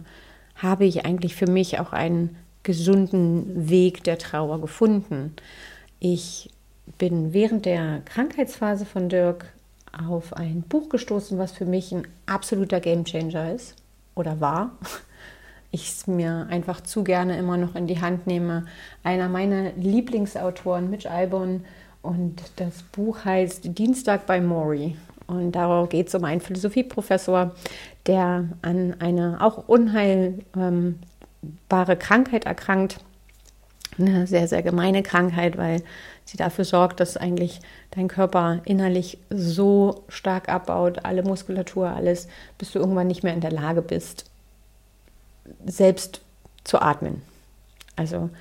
habe 0.55 0.85
ich 0.85 1.05
eigentlich 1.05 1.35
für 1.35 1.49
mich 1.49 1.79
auch 1.79 1.93
einen 1.93 2.35
gesunden 2.63 3.69
Weg 3.69 4.03
der 4.03 4.17
Trauer 4.17 4.61
gefunden. 4.61 5.35
Ich 5.99 6.49
bin 6.97 7.33
während 7.33 7.65
der 7.65 8.01
Krankheitsphase 8.05 8.85
von 8.85 9.09
Dirk 9.09 9.53
auf 10.07 10.33
ein 10.33 10.63
Buch 10.63 10.89
gestoßen, 10.89 11.37
was 11.37 11.51
für 11.51 11.65
mich 11.65 11.91
ein 11.91 12.07
absoluter 12.25 12.79
Gamechanger 12.79 13.53
ist 13.53 13.75
oder 14.15 14.39
war. 14.39 14.77
Ich 15.71 15.89
es 15.89 16.05
mir 16.05 16.45
einfach 16.51 16.81
zu 16.81 17.03
gerne 17.03 17.35
immer 17.37 17.57
noch 17.57 17.75
in 17.75 17.87
die 17.87 17.99
Hand 17.99 18.27
nehme. 18.27 18.65
Einer 19.03 19.27
meiner 19.27 19.71
Lieblingsautoren, 19.71 20.89
Mitch 20.89 21.09
Albon, 21.09 21.65
und 22.03 22.43
das 22.57 22.83
Buch 22.83 23.25
heißt 23.25 23.77
Dienstag 23.77 24.27
bei 24.27 24.39
Maury. 24.39 24.95
Und 25.25 25.53
darauf 25.53 25.89
geht 25.89 26.09
es 26.09 26.15
um 26.15 26.25
einen 26.25 26.41
Philosophieprofessor, 26.41 27.55
der 28.07 28.49
an 28.61 28.95
eine 28.99 29.37
auch 29.41 29.67
unheilbare 29.67 30.95
Krankheit 31.97 32.45
erkrankt. 32.45 32.99
Eine 33.97 34.25
sehr, 34.25 34.47
sehr 34.47 34.63
gemeine 34.63 35.03
Krankheit, 35.03 35.57
weil 35.57 35.83
sie 36.25 36.37
dafür 36.37 36.65
sorgt, 36.65 36.99
dass 36.99 37.15
eigentlich 37.15 37.59
dein 37.91 38.07
Körper 38.07 38.61
innerlich 38.65 39.19
so 39.29 40.03
stark 40.09 40.49
abbaut, 40.49 41.05
alle 41.05 41.21
Muskulatur, 41.21 41.89
alles, 41.89 42.27
bis 42.57 42.71
du 42.71 42.79
irgendwann 42.79 43.07
nicht 43.07 43.23
mehr 43.23 43.35
in 43.35 43.41
der 43.41 43.51
Lage 43.51 43.83
bist, 43.83 44.25
selbst 45.65 46.21
zu 46.63 46.81
atmen. 46.81 47.21
Also 47.95 48.31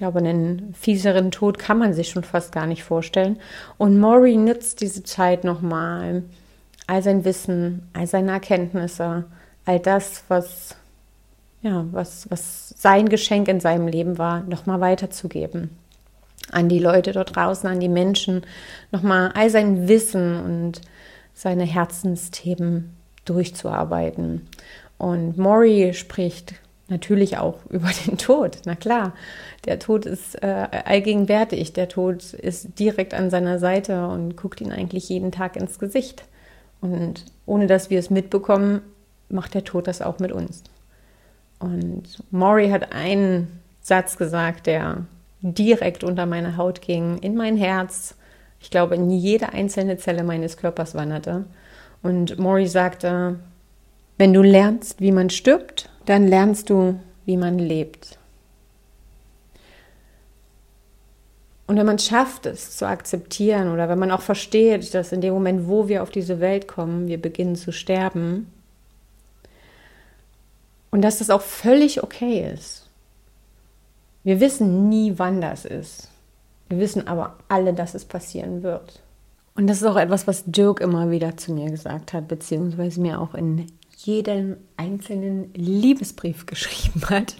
glaube, 0.00 0.18
einen 0.18 0.74
fieseren 0.74 1.30
Tod 1.30 1.58
kann 1.58 1.78
man 1.78 1.92
sich 1.92 2.08
schon 2.08 2.24
fast 2.24 2.52
gar 2.52 2.66
nicht 2.66 2.82
vorstellen. 2.82 3.38
Und 3.76 4.00
Maury 4.00 4.36
nutzt 4.36 4.80
diese 4.80 5.04
Zeit 5.04 5.44
nochmal, 5.44 6.22
all 6.90 7.04
sein 7.04 7.24
Wissen, 7.24 7.88
all 7.92 8.08
seine 8.08 8.32
Erkenntnisse, 8.32 9.24
all 9.64 9.78
das, 9.78 10.24
was, 10.26 10.74
ja, 11.62 11.86
was, 11.92 12.28
was 12.30 12.74
sein 12.76 13.08
Geschenk 13.08 13.46
in 13.46 13.60
seinem 13.60 13.86
Leben 13.86 14.18
war, 14.18 14.40
nochmal 14.42 14.80
weiterzugeben. 14.80 15.70
An 16.50 16.68
die 16.68 16.80
Leute 16.80 17.12
dort 17.12 17.36
draußen, 17.36 17.70
an 17.70 17.78
die 17.78 17.88
Menschen, 17.88 18.42
nochmal 18.90 19.30
all 19.34 19.50
sein 19.50 19.86
Wissen 19.86 20.42
und 20.42 20.80
seine 21.32 21.62
Herzensthemen 21.62 22.90
durchzuarbeiten. 23.24 24.48
Und 24.98 25.38
Maury 25.38 25.94
spricht 25.94 26.54
natürlich 26.88 27.38
auch 27.38 27.58
über 27.70 27.90
den 28.04 28.18
Tod. 28.18 28.58
Na 28.64 28.74
klar, 28.74 29.12
der 29.64 29.78
Tod 29.78 30.06
ist 30.06 30.42
äh, 30.42 30.66
allgegenwärtig. 30.86 31.72
Der 31.72 31.88
Tod 31.88 32.34
ist 32.34 32.80
direkt 32.80 33.14
an 33.14 33.30
seiner 33.30 33.60
Seite 33.60 34.08
und 34.08 34.36
guckt 34.36 34.60
ihn 34.60 34.72
eigentlich 34.72 35.08
jeden 35.08 35.30
Tag 35.30 35.54
ins 35.54 35.78
Gesicht. 35.78 36.24
Und 36.80 37.24
ohne 37.46 37.66
dass 37.66 37.90
wir 37.90 37.98
es 37.98 38.10
mitbekommen, 38.10 38.80
macht 39.28 39.54
der 39.54 39.64
Tod 39.64 39.86
das 39.86 40.02
auch 40.02 40.18
mit 40.18 40.32
uns. 40.32 40.62
Und 41.58 42.04
Maury 42.30 42.70
hat 42.70 42.92
einen 42.92 43.60
Satz 43.82 44.16
gesagt, 44.16 44.66
der 44.66 45.04
direkt 45.42 46.04
unter 46.04 46.26
meine 46.26 46.56
Haut 46.56 46.80
ging, 46.80 47.18
in 47.18 47.36
mein 47.36 47.56
Herz. 47.56 48.14
Ich 48.60 48.70
glaube, 48.70 48.94
in 48.94 49.10
jede 49.10 49.52
einzelne 49.52 49.96
Zelle 49.96 50.22
meines 50.22 50.56
Körpers 50.56 50.94
wanderte. 50.94 51.44
Und 52.02 52.38
Maury 52.38 52.66
sagte, 52.66 53.38
wenn 54.18 54.32
du 54.32 54.42
lernst, 54.42 55.00
wie 55.00 55.12
man 55.12 55.30
stirbt, 55.30 55.88
dann 56.06 56.26
lernst 56.26 56.70
du, 56.70 56.98
wie 57.24 57.36
man 57.36 57.58
lebt. 57.58 58.18
Und 61.70 61.76
wenn 61.76 61.86
man 61.86 62.00
schafft, 62.00 62.46
es 62.46 62.76
zu 62.76 62.84
akzeptieren 62.84 63.72
oder 63.72 63.88
wenn 63.88 64.00
man 64.00 64.10
auch 64.10 64.22
versteht, 64.22 64.92
dass 64.92 65.12
in 65.12 65.20
dem 65.20 65.32
Moment, 65.32 65.68
wo 65.68 65.86
wir 65.86 66.02
auf 66.02 66.10
diese 66.10 66.40
Welt 66.40 66.66
kommen, 66.66 67.06
wir 67.06 67.22
beginnen 67.22 67.54
zu 67.54 67.70
sterben 67.70 68.50
und 70.90 71.02
dass 71.02 71.18
das 71.18 71.30
auch 71.30 71.42
völlig 71.42 72.02
okay 72.02 72.52
ist. 72.52 72.88
Wir 74.24 74.40
wissen 74.40 74.88
nie, 74.88 75.12
wann 75.18 75.40
das 75.40 75.64
ist. 75.64 76.08
Wir 76.68 76.80
wissen 76.80 77.06
aber 77.06 77.36
alle, 77.46 77.72
dass 77.72 77.94
es 77.94 78.04
passieren 78.04 78.64
wird. 78.64 79.00
Und 79.54 79.68
das 79.68 79.76
ist 79.76 79.86
auch 79.86 79.96
etwas, 79.96 80.26
was 80.26 80.42
Dirk 80.46 80.80
immer 80.80 81.12
wieder 81.12 81.36
zu 81.36 81.52
mir 81.52 81.70
gesagt 81.70 82.12
hat, 82.12 82.26
beziehungsweise 82.26 83.00
mir 83.00 83.20
auch 83.20 83.34
in 83.34 83.68
jeden 83.96 84.56
einzelnen 84.76 85.54
Liebesbrief 85.54 86.46
geschrieben 86.46 87.08
hat. 87.10 87.36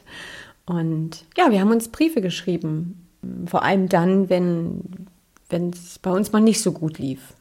Und 0.67 1.25
ja, 1.37 1.51
wir 1.51 1.61
haben 1.61 1.73
uns 1.73 1.89
Briefe 1.89 2.21
geschrieben. 2.21 3.09
Vor 3.47 3.63
allem 3.63 3.89
dann, 3.89 4.31
wenn 4.31 5.71
es 5.73 5.99
bei 5.99 6.11
uns 6.11 6.33
mal 6.33 6.41
nicht 6.41 6.63
so 6.63 6.73
gut 6.73 6.99
lief. 6.99 7.35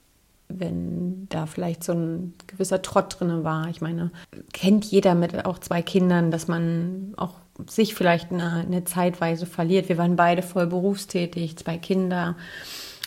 Wenn 0.47 1.27
da 1.29 1.45
vielleicht 1.45 1.83
so 1.83 1.93
ein 1.93 2.33
gewisser 2.47 2.81
Trott 2.81 3.19
drin 3.19 3.43
war. 3.43 3.69
Ich 3.69 3.81
meine, 3.81 4.11
kennt 4.51 4.85
jeder 4.85 5.13
mit 5.13 5.45
auch 5.45 5.59
zwei 5.59 5.81
Kindern, 5.81 6.31
dass 6.31 6.47
man 6.47 7.13
auch 7.17 7.35
sich 7.67 7.93
vielleicht 7.93 8.31
eine, 8.31 8.65
eine 8.65 8.83
Zeitweise 8.83 9.45
verliert. 9.45 9.89
Wir 9.89 9.97
waren 9.97 10.15
beide 10.15 10.41
voll 10.41 10.67
berufstätig, 10.67 11.57
zwei 11.57 11.77
Kinder. 11.77 12.35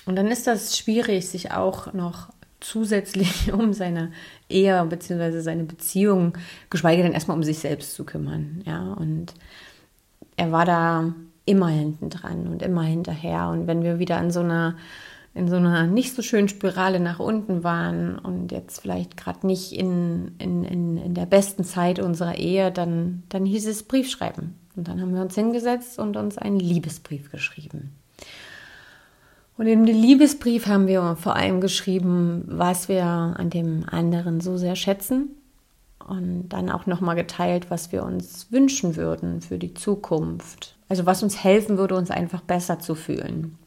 Und 0.06 0.16
dann 0.16 0.28
ist 0.28 0.46
das 0.46 0.76
schwierig, 0.76 1.28
sich 1.28 1.52
auch 1.52 1.92
noch 1.92 2.28
zusätzlich 2.60 3.52
um 3.52 3.72
seine 3.72 4.12
Ehe 4.48 4.84
bzw. 4.84 5.40
seine 5.40 5.64
Beziehung, 5.64 6.38
geschweige 6.70 7.02
denn 7.02 7.12
erstmal 7.12 7.36
um 7.36 7.42
sich 7.42 7.58
selbst 7.58 7.94
zu 7.94 8.04
kümmern. 8.04 8.62
Ja, 8.64 8.92
und 8.92 9.34
er 10.36 10.52
war 10.52 10.64
da 10.64 11.12
immer 11.44 11.68
hinten 11.68 12.10
dran 12.10 12.46
und 12.46 12.62
immer 12.62 12.82
hinterher. 12.82 13.48
Und 13.48 13.66
wenn 13.66 13.82
wir 13.82 13.98
wieder 13.98 14.20
in 14.20 14.30
so 14.30 14.40
einer 14.40 14.76
in 15.34 15.48
so 15.48 15.56
einer 15.56 15.86
nicht 15.86 16.14
so 16.14 16.20
schönen 16.20 16.48
Spirale 16.48 17.00
nach 17.00 17.18
unten 17.18 17.64
waren 17.64 18.18
und 18.18 18.52
jetzt 18.52 18.82
vielleicht 18.82 19.16
gerade 19.16 19.46
nicht 19.46 19.72
in, 19.72 20.32
in, 20.38 20.62
in, 20.62 20.98
in 20.98 21.14
der 21.14 21.24
besten 21.24 21.64
Zeit 21.64 21.98
unserer 22.00 22.36
Ehe, 22.36 22.70
dann, 22.70 23.22
dann 23.30 23.46
hieß 23.46 23.66
es 23.66 23.82
Briefschreiben. 23.84 24.54
Und 24.76 24.88
dann 24.88 25.00
haben 25.00 25.14
wir 25.14 25.22
uns 25.22 25.34
hingesetzt 25.34 25.98
und 25.98 26.16
uns 26.18 26.36
einen 26.36 26.60
Liebesbrief 26.60 27.30
geschrieben. 27.30 27.96
Und 29.56 29.66
in 29.66 29.86
dem 29.86 29.96
Liebesbrief 29.96 30.66
haben 30.66 30.86
wir 30.86 31.16
vor 31.16 31.36
allem 31.36 31.60
geschrieben, 31.60 32.44
was 32.46 32.88
wir 32.88 33.04
an 33.04 33.48
dem 33.48 33.84
anderen 33.90 34.40
so 34.40 34.58
sehr 34.58 34.76
schätzen 34.76 35.30
und 36.08 36.48
dann 36.48 36.70
auch 36.70 36.86
nochmal 36.86 37.16
geteilt, 37.16 37.70
was 37.70 37.92
wir 37.92 38.02
uns 38.02 38.50
wünschen 38.50 38.96
würden 38.96 39.40
für 39.40 39.58
die 39.58 39.74
Zukunft. 39.74 40.76
Also 40.88 41.06
was 41.06 41.22
uns 41.22 41.42
helfen 41.42 41.78
würde, 41.78 41.96
uns 41.96 42.10
einfach 42.10 42.42
besser 42.42 42.78
zu 42.78 42.94
fühlen. 42.94 43.58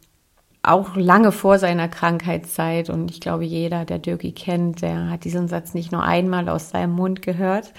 Auch 0.63 0.95
lange 0.95 1.32
vor 1.32 1.60
seiner 1.60 1.88
Krankheitszeit 1.88 2.89
und 2.89 3.12
ich 3.12 3.21
glaube, 3.21 3.45
jeder, 3.45 3.86
der 3.86 4.00
Dirki 4.00 4.32
kennt, 4.32 4.82
der 4.82 5.10
hat 5.10 5.24
diesen 5.24 5.48
Satz 5.48 5.74
nicht 5.74 5.91
nur 5.91 6.04
einmal 6.04 6.50
aus 6.50 6.69
seinem 6.69 6.93
Mund 6.93 7.21
gehört. 7.21 7.74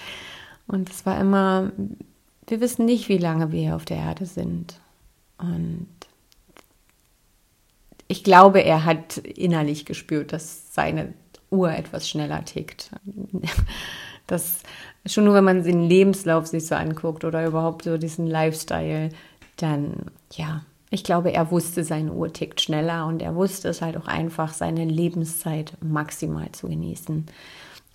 Und 0.67 0.89
es 0.89 1.05
war 1.05 1.19
immer, 1.19 1.71
wir 2.47 2.61
wissen 2.61 2.85
nicht, 2.85 3.09
wie 3.09 3.17
lange 3.17 3.51
wir 3.51 3.61
hier 3.61 3.75
auf 3.75 3.85
der 3.85 3.97
Erde 3.97 4.25
sind. 4.25 4.79
Und 5.37 5.87
ich 8.07 8.23
glaube, 8.23 8.61
er 8.61 8.85
hat 8.85 9.17
innerlich 9.17 9.85
gespürt, 9.85 10.31
dass 10.33 10.73
seine 10.73 11.13
Uhr 11.49 11.71
etwas 11.71 12.09
schneller 12.09 12.43
tickt. 12.45 12.91
Das 14.27 14.59
schon 15.05 15.23
nur, 15.23 15.33
wenn 15.33 15.43
man 15.43 15.63
den 15.63 15.83
Lebenslauf 15.83 16.47
sich 16.47 16.67
so 16.67 16.75
anguckt 16.75 17.23
oder 17.23 17.45
überhaupt 17.45 17.83
so 17.83 17.97
diesen 17.97 18.27
Lifestyle, 18.27 19.09
dann 19.57 19.93
ja, 20.31 20.63
ich 20.89 21.03
glaube, 21.03 21.31
er 21.33 21.51
wusste, 21.51 21.83
seine 21.83 22.13
Uhr 22.13 22.31
tickt 22.31 22.61
schneller 22.61 23.05
und 23.07 23.21
er 23.21 23.35
wusste 23.35 23.69
es 23.69 23.81
halt 23.81 23.97
auch 23.97 24.07
einfach, 24.07 24.53
seine 24.53 24.85
Lebenszeit 24.85 25.73
maximal 25.81 26.51
zu 26.51 26.67
genießen. 26.67 27.25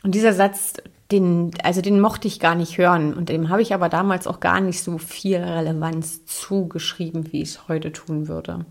Und 0.02 0.14
dieser 0.14 0.32
Satz, 0.32 0.74
den, 1.10 1.52
also 1.62 1.80
den 1.80 2.00
mochte 2.00 2.26
ich 2.26 2.40
gar 2.40 2.54
nicht 2.54 2.76
hören 2.76 3.14
und 3.14 3.28
dem 3.28 3.48
habe 3.48 3.62
ich 3.62 3.72
aber 3.72 3.88
damals 3.88 4.26
auch 4.26 4.40
gar 4.40 4.60
nicht 4.60 4.82
so 4.82 4.98
viel 4.98 5.38
Relevanz 5.38 6.24
zugeschrieben, 6.26 7.32
wie 7.32 7.42
ich 7.42 7.50
es 7.50 7.68
heute 7.68 7.92
tun 7.92 8.28
würde. 8.28 8.66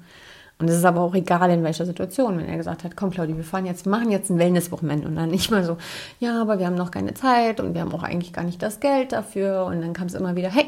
Und 0.62 0.70
es 0.70 0.76
ist 0.76 0.86
aber 0.86 1.02
auch 1.02 1.16
egal, 1.16 1.50
in 1.50 1.64
welcher 1.64 1.88
Situation. 1.88 2.38
Wenn 2.38 2.48
er 2.48 2.56
gesagt 2.56 2.84
hat, 2.84 2.96
komm 2.96 3.10
Claudia, 3.10 3.36
wir 3.36 3.44
fahren 3.44 3.66
jetzt, 3.66 3.88
machen 3.88 4.12
jetzt 4.12 4.30
ein 4.30 4.38
Wellnesswochenende 4.38 5.08
und 5.08 5.16
dann 5.16 5.30
nicht 5.30 5.50
mal 5.50 5.64
so, 5.64 5.78
ja, 6.20 6.40
aber 6.40 6.60
wir 6.60 6.68
haben 6.68 6.76
noch 6.76 6.92
keine 6.92 7.16
Zeit 7.16 7.60
und 7.60 7.74
wir 7.74 7.82
haben 7.82 7.92
auch 7.94 8.04
eigentlich 8.04 8.32
gar 8.32 8.44
nicht 8.44 8.62
das 8.62 8.80
Geld 8.80 9.12
dafür. 9.12 9.66
Und 9.66 9.82
dann 9.82 9.94
kam 9.94 10.06
es 10.06 10.14
immer 10.14 10.36
wieder, 10.36 10.50
hey, 10.50 10.66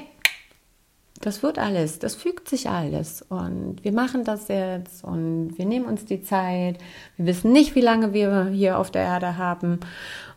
das 1.25 1.41
wird 1.41 1.57
alles, 1.57 1.99
das 1.99 2.15
fügt 2.15 2.49
sich 2.49 2.69
alles 2.69 3.21
und 3.21 3.77
wir 3.81 3.93
machen 3.93 4.25
das 4.25 4.49
jetzt 4.49 5.05
und 5.05 5.57
wir 5.57 5.65
nehmen 5.65 5.85
uns 5.85 6.03
die 6.03 6.21
Zeit. 6.21 6.77
Wir 7.15 7.27
wissen 7.27 7.53
nicht, 7.53 7.75
wie 7.75 7.81
lange 7.81 8.13
wir 8.13 8.47
hier 8.47 8.77
auf 8.77 8.91
der 8.91 9.03
Erde 9.03 9.37
haben 9.37 9.79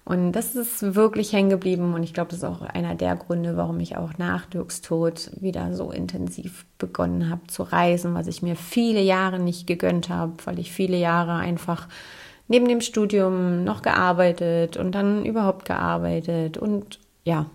und 0.05 0.31
das 0.33 0.55
ist 0.55 0.95
wirklich 0.95 1.33
hängen 1.33 1.51
geblieben 1.51 1.93
und 1.93 2.05
ich 2.05 2.15
glaube, 2.15 2.31
das 2.31 2.39
ist 2.39 2.45
auch 2.45 2.63
einer 2.63 2.95
der 2.95 3.17
Gründe, 3.17 3.57
warum 3.57 3.81
ich 3.81 3.97
auch 3.97 4.17
nach 4.19 4.47
Dirks 4.47 4.81
Tod 4.81 5.33
wieder 5.41 5.75
so 5.75 5.91
intensiv 5.91 6.65
begonnen 6.79 7.31
habe 7.31 7.45
zu 7.49 7.65
reisen, 7.65 8.15
was 8.15 8.29
ich 8.29 8.41
mir 8.41 8.55
viele 8.55 9.01
Jahre 9.01 9.41
nicht 9.41 9.67
gegönnt 9.67 10.09
habe, 10.09 10.35
weil 10.45 10.61
ich 10.61 10.71
viele 10.71 10.97
Jahre 10.97 11.35
einfach 11.35 11.89
neben 12.47 12.69
dem 12.69 12.81
Studium 12.81 13.65
noch 13.65 13.83
gearbeitet 13.83 14.77
und 14.77 14.93
dann 14.93 15.25
überhaupt 15.25 15.65
gearbeitet 15.65 16.59
und 16.59 17.01
ja. 17.25 17.47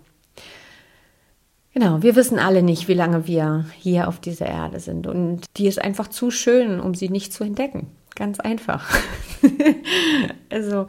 Genau, 1.73 2.01
wir 2.01 2.15
wissen 2.15 2.37
alle 2.37 2.63
nicht, 2.63 2.87
wie 2.87 2.93
lange 2.93 3.27
wir 3.27 3.65
hier 3.77 4.07
auf 4.07 4.19
dieser 4.19 4.47
Erde 4.47 4.79
sind 4.79 5.07
und 5.07 5.45
die 5.57 5.67
ist 5.67 5.81
einfach 5.81 6.09
zu 6.09 6.29
schön, 6.29 6.79
um 6.81 6.95
sie 6.95 7.09
nicht 7.09 7.31
zu 7.31 7.43
entdecken. 7.43 7.87
Ganz 8.15 8.39
einfach. 8.41 8.93
also 10.49 10.87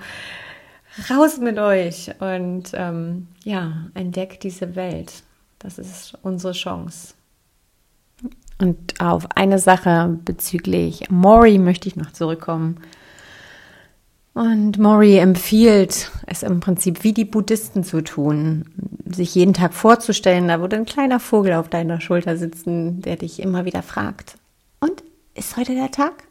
raus 1.08 1.38
mit 1.38 1.58
euch 1.58 2.10
und 2.18 2.72
ähm, 2.74 3.28
ja, 3.44 3.86
entdeckt 3.94 4.42
diese 4.42 4.74
Welt. 4.74 5.22
Das 5.60 5.78
ist 5.78 6.18
unsere 6.22 6.52
Chance. 6.52 7.14
Und 8.58 9.00
auf 9.00 9.28
eine 9.36 9.58
Sache 9.58 10.18
bezüglich 10.24 11.08
Mori 11.10 11.58
möchte 11.58 11.88
ich 11.88 11.96
noch 11.96 12.12
zurückkommen. 12.12 12.80
Und 14.34 14.78
Mori 14.78 15.18
empfiehlt 15.18 16.10
es 16.26 16.42
im 16.42 16.60
Prinzip 16.60 17.04
wie 17.04 17.12
die 17.12 17.26
Buddhisten 17.26 17.84
zu 17.84 18.02
tun, 18.02 18.64
sich 19.04 19.34
jeden 19.34 19.52
Tag 19.52 19.74
vorzustellen, 19.74 20.48
da 20.48 20.60
würde 20.60 20.76
ein 20.76 20.86
kleiner 20.86 21.20
Vogel 21.20 21.52
auf 21.52 21.68
deiner 21.68 22.00
Schulter 22.00 22.38
sitzen, 22.38 23.02
der 23.02 23.16
dich 23.16 23.40
immer 23.40 23.66
wieder 23.66 23.82
fragt. 23.82 24.38
Und 24.80 25.02
ist 25.34 25.56
heute 25.56 25.74
der 25.74 25.90
Tag? 25.90 26.24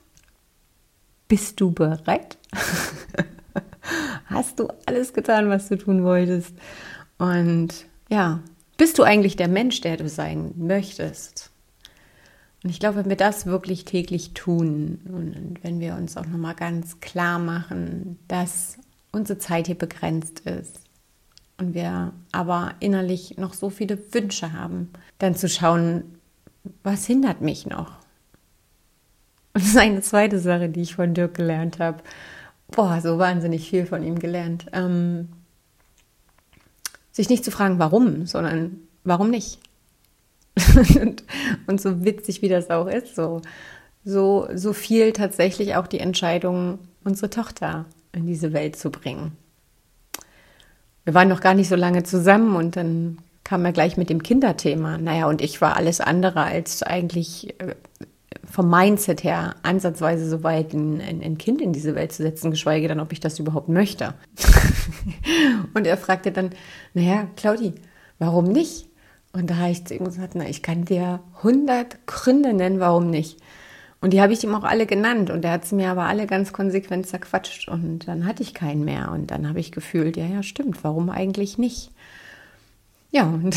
Bist 1.27 1.61
du 1.61 1.71
bereit? 1.71 2.37
Hast 4.25 4.59
du 4.59 4.67
alles 4.85 5.13
getan, 5.13 5.49
was 5.49 5.69
du 5.69 5.77
tun 5.77 6.03
wolltest? 6.03 6.55
Und 7.19 7.85
ja, 8.09 8.39
bist 8.77 8.97
du 8.97 9.03
eigentlich 9.03 9.35
der 9.35 9.47
Mensch, 9.47 9.81
der 9.81 9.97
du 9.97 10.09
sein 10.09 10.53
möchtest? 10.57 11.50
Und 12.63 12.69
ich 12.69 12.80
glaube, 12.80 12.97
wenn 12.97 13.10
wir 13.10 13.17
das 13.17 13.45
wirklich 13.45 13.86
täglich 13.86 14.34
tun 14.34 15.00
und 15.06 15.56
wenn 15.63 15.80
wir 15.80 15.95
uns 15.95 16.15
auch 16.17 16.26
nochmal 16.26 16.56
ganz 16.56 17.00
klar 17.00 17.39
machen, 17.39 18.19
dass 18.28 18.78
unsere 19.12 19.39
Zeit 19.39 19.67
hier 19.67 19.78
begrenzt 19.78 20.41
ist 20.41 20.80
und 21.58 21.74
wir 21.74 22.13
aber 22.32 22.76
innerlich 22.80 23.38
noch 23.38 23.54
so 23.54 23.69
viele 23.69 23.97
Wünsche 24.13 24.54
haben, 24.54 24.89
dann 25.17 25.36
zu 25.36 25.50
schauen, 25.50 26.04
was 26.84 27.06
hindert 27.06 27.41
mich 27.41 27.65
noch? 27.65 27.97
Und 29.54 29.63
das 29.63 29.69
ist 29.69 29.78
eine 29.78 30.02
zweite 30.02 30.39
Sache, 30.39 30.69
die 30.69 30.82
ich 30.82 30.95
von 30.95 31.13
Dirk 31.13 31.34
gelernt 31.34 31.80
habe 31.80 32.04
boah, 32.71 33.00
so 33.02 33.19
wahnsinnig 33.19 33.69
viel 33.69 33.86
von 33.86 34.04
ihm 34.04 34.17
gelernt. 34.17 34.65
Ähm, 34.71 35.30
sich 37.12 37.30
nicht 37.30 37.43
zu 37.43 37.52
fragen, 37.52 37.78
warum, 37.78 38.26
sondern 38.26 38.80
warum 39.04 39.30
nicht? 39.30 39.60
Und, 41.01 41.23
und, 41.67 41.81
so 41.81 42.03
witzig, 42.03 42.41
wie 42.41 42.49
das 42.49 42.69
auch 42.69 42.87
ist, 42.87 43.15
so, 43.15 43.41
so, 44.03 44.47
so 44.53 44.73
viel 44.73 45.13
tatsächlich 45.13 45.75
auch 45.75 45.87
die 45.87 45.99
Entscheidung, 45.99 46.79
unsere 47.03 47.29
Tochter 47.29 47.85
in 48.11 48.27
diese 48.27 48.53
Welt 48.53 48.75
zu 48.75 48.91
bringen. 48.91 49.37
Wir 51.03 51.13
waren 51.13 51.29
noch 51.29 51.41
gar 51.41 51.53
nicht 51.53 51.69
so 51.69 51.75
lange 51.75 52.03
zusammen 52.03 52.55
und 52.55 52.75
dann 52.75 53.19
kam 53.43 53.65
er 53.65 53.71
gleich 53.71 53.97
mit 53.97 54.09
dem 54.09 54.21
Kinderthema. 54.21 54.97
Naja, 54.97 55.27
und 55.27 55.41
ich 55.41 55.61
war 55.61 55.75
alles 55.75 55.99
andere 55.99 56.43
als 56.43 56.83
eigentlich 56.83 57.59
äh, 57.59 57.75
vom 58.45 58.69
Mindset 58.69 59.23
her 59.23 59.55
ansatzweise 59.63 60.29
so 60.29 60.43
weit, 60.43 60.73
ein, 60.73 61.01
ein, 61.01 61.37
Kind 61.37 61.61
in 61.61 61.73
diese 61.73 61.95
Welt 61.95 62.11
zu 62.11 62.23
setzen, 62.23 62.51
geschweige 62.51 62.87
denn, 62.87 62.99
ob 62.99 63.11
ich 63.11 63.19
das 63.19 63.39
überhaupt 63.39 63.69
möchte. 63.69 64.13
und 65.73 65.87
er 65.87 65.97
fragte 65.97 66.31
dann, 66.31 66.51
naja, 66.93 67.27
Claudi, 67.35 67.73
warum 68.19 68.45
nicht? 68.45 68.87
Und 69.33 69.49
da 69.49 69.57
habe 69.57 69.71
ich 69.71 69.85
zu 69.85 69.95
ihm 69.95 70.05
gesagt, 70.05 70.35
na, 70.35 70.47
ich 70.47 70.61
kann 70.61 70.85
dir 70.85 71.21
100 71.37 72.05
Gründe 72.05 72.53
nennen, 72.53 72.79
warum 72.79 73.09
nicht. 73.09 73.39
Und 74.01 74.13
die 74.13 74.21
habe 74.21 74.33
ich 74.33 74.43
ihm 74.43 74.55
auch 74.55 74.63
alle 74.63 74.87
genannt 74.87 75.29
und 75.29 75.45
er 75.45 75.51
hat 75.51 75.65
sie 75.65 75.75
mir 75.75 75.91
aber 75.91 76.05
alle 76.05 76.25
ganz 76.25 76.53
konsequent 76.53 77.05
zerquatscht 77.05 77.69
und 77.69 78.07
dann 78.07 78.25
hatte 78.25 78.41
ich 78.41 78.55
keinen 78.55 78.83
mehr 78.83 79.11
und 79.11 79.29
dann 79.29 79.47
habe 79.47 79.59
ich 79.59 79.71
gefühlt, 79.71 80.17
ja, 80.17 80.25
ja, 80.25 80.41
stimmt, 80.41 80.83
warum 80.83 81.11
eigentlich 81.11 81.59
nicht? 81.59 81.91
Ja, 83.11 83.25
und, 83.25 83.55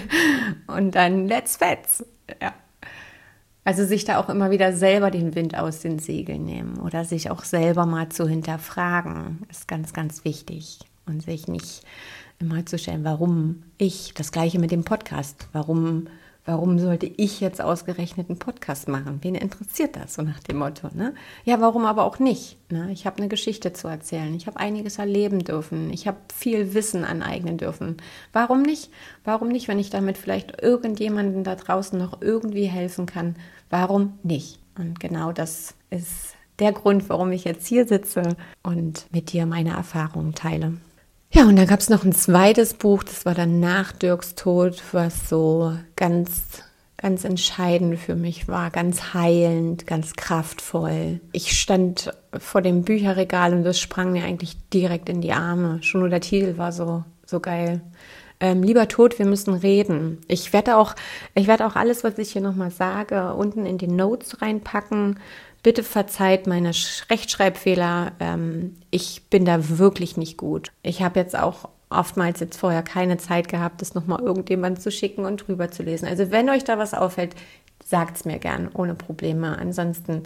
und 0.66 0.94
dann 0.94 1.26
let's 1.28 1.56
fetz. 1.56 2.04
Ja. 2.40 2.54
Also 3.64 3.84
sich 3.84 4.04
da 4.04 4.18
auch 4.18 4.30
immer 4.30 4.50
wieder 4.50 4.72
selber 4.72 5.10
den 5.10 5.34
Wind 5.34 5.58
aus 5.58 5.80
den 5.80 5.98
Segeln 5.98 6.44
nehmen 6.44 6.78
oder 6.78 7.04
sich 7.04 7.30
auch 7.30 7.44
selber 7.44 7.84
mal 7.84 8.08
zu 8.08 8.26
hinterfragen, 8.26 9.42
ist 9.50 9.68
ganz, 9.68 9.92
ganz 9.92 10.24
wichtig. 10.24 10.78
Und 11.04 11.22
sich 11.22 11.46
nicht 11.46 11.82
immer 12.38 12.64
zu 12.66 12.78
stellen, 12.78 13.04
warum 13.04 13.62
ich, 13.78 14.12
das 14.14 14.32
gleiche 14.32 14.58
mit 14.58 14.70
dem 14.70 14.84
Podcast, 14.84 15.48
warum 15.52 16.08
warum 16.46 16.78
sollte 16.78 17.06
ich 17.06 17.40
jetzt 17.40 17.60
ausgerechnet 17.60 18.30
einen 18.30 18.38
Podcast 18.38 18.88
machen? 18.88 19.18
Wen 19.22 19.34
interessiert 19.34 19.96
das? 19.96 20.14
So 20.14 20.22
nach 20.22 20.40
dem 20.40 20.58
Motto. 20.58 20.88
Ne? 20.94 21.12
Ja, 21.44 21.60
warum 21.60 21.84
aber 21.84 22.04
auch 22.04 22.18
nicht? 22.18 22.56
Ne? 22.70 22.90
Ich 22.92 23.04
habe 23.04 23.18
eine 23.18 23.28
Geschichte 23.28 23.72
zu 23.72 23.88
erzählen. 23.88 24.34
Ich 24.34 24.46
habe 24.46 24.58
einiges 24.58 24.98
erleben 24.98 25.40
dürfen. 25.40 25.92
Ich 25.92 26.06
habe 26.06 26.18
viel 26.34 26.72
Wissen 26.72 27.04
aneignen 27.04 27.58
dürfen. 27.58 27.96
Warum 28.32 28.62
nicht? 28.62 28.90
Warum 29.24 29.48
nicht, 29.48 29.68
wenn 29.68 29.78
ich 29.78 29.90
damit 29.90 30.16
vielleicht 30.16 30.62
irgendjemandem 30.62 31.44
da 31.44 31.56
draußen 31.56 31.98
noch 31.98 32.22
irgendwie 32.22 32.66
helfen 32.66 33.06
kann? 33.06 33.34
Warum 33.68 34.18
nicht? 34.22 34.60
Und 34.78 35.00
genau 35.00 35.32
das 35.32 35.74
ist 35.90 36.36
der 36.58 36.72
Grund, 36.72 37.08
warum 37.08 37.32
ich 37.32 37.44
jetzt 37.44 37.66
hier 37.66 37.86
sitze 37.86 38.36
und 38.62 39.06
mit 39.12 39.32
dir 39.32 39.46
meine 39.46 39.70
Erfahrungen 39.70 40.34
teile. 40.34 40.74
Ja, 41.32 41.44
und 41.44 41.56
dann 41.56 41.66
gab 41.66 41.80
es 41.80 41.90
noch 41.90 42.04
ein 42.04 42.12
zweites 42.12 42.74
Buch, 42.74 43.02
das 43.02 43.26
war 43.26 43.34
dann 43.34 43.60
nach 43.60 43.92
Dirks 43.92 44.34
Tod, 44.36 44.82
was 44.92 45.28
so 45.28 45.76
ganz, 45.96 46.62
ganz 46.96 47.24
entscheidend 47.24 47.98
für 47.98 48.14
mich 48.14 48.48
war, 48.48 48.70
ganz 48.70 49.12
heilend, 49.12 49.86
ganz 49.86 50.14
kraftvoll. 50.14 51.20
Ich 51.32 51.58
stand 51.58 52.12
vor 52.38 52.62
dem 52.62 52.82
Bücherregal 52.82 53.52
und 53.52 53.64
das 53.64 53.78
sprang 53.78 54.12
mir 54.12 54.24
eigentlich 54.24 54.56
direkt 54.70 55.08
in 55.08 55.20
die 55.20 55.32
Arme. 55.32 55.82
Schon 55.82 56.00
nur 56.00 56.10
der 56.10 56.20
Titel 56.20 56.56
war 56.56 56.72
so, 56.72 57.04
so 57.26 57.40
geil. 57.40 57.82
Ähm, 58.38 58.62
lieber 58.62 58.86
Tod, 58.88 59.18
wir 59.18 59.26
müssen 59.26 59.54
reden. 59.54 60.18
Ich 60.28 60.52
werde 60.52 60.76
auch, 60.76 60.94
ich 61.34 61.46
werde 61.46 61.66
auch 61.66 61.74
alles, 61.74 62.04
was 62.04 62.18
ich 62.18 62.32
hier 62.32 62.42
nochmal 62.42 62.70
sage, 62.70 63.34
unten 63.34 63.66
in 63.66 63.78
die 63.78 63.88
Notes 63.88 64.42
reinpacken. 64.42 65.18
Bitte 65.66 65.82
verzeiht 65.82 66.46
meine 66.46 66.70
Rechtschreibfehler. 67.10 68.12
Ähm, 68.20 68.76
ich 68.92 69.24
bin 69.30 69.44
da 69.44 69.68
wirklich 69.80 70.16
nicht 70.16 70.36
gut. 70.36 70.70
Ich 70.84 71.02
habe 71.02 71.18
jetzt 71.18 71.36
auch 71.36 71.68
oftmals 71.90 72.38
jetzt 72.38 72.56
vorher 72.56 72.84
keine 72.84 73.16
Zeit 73.16 73.48
gehabt, 73.48 73.80
das 73.82 73.92
nochmal 73.92 74.20
irgendjemand 74.20 74.80
zu 74.80 74.92
schicken 74.92 75.24
und 75.24 75.48
drüber 75.48 75.72
zu 75.72 75.82
lesen. 75.82 76.06
Also 76.06 76.30
wenn 76.30 76.48
euch 76.50 76.62
da 76.62 76.78
was 76.78 76.94
auffällt, 76.94 77.34
sagt 77.84 78.16
es 78.16 78.24
mir 78.24 78.38
gern, 78.38 78.70
ohne 78.74 78.94
Probleme. 78.94 79.58
Ansonsten 79.58 80.22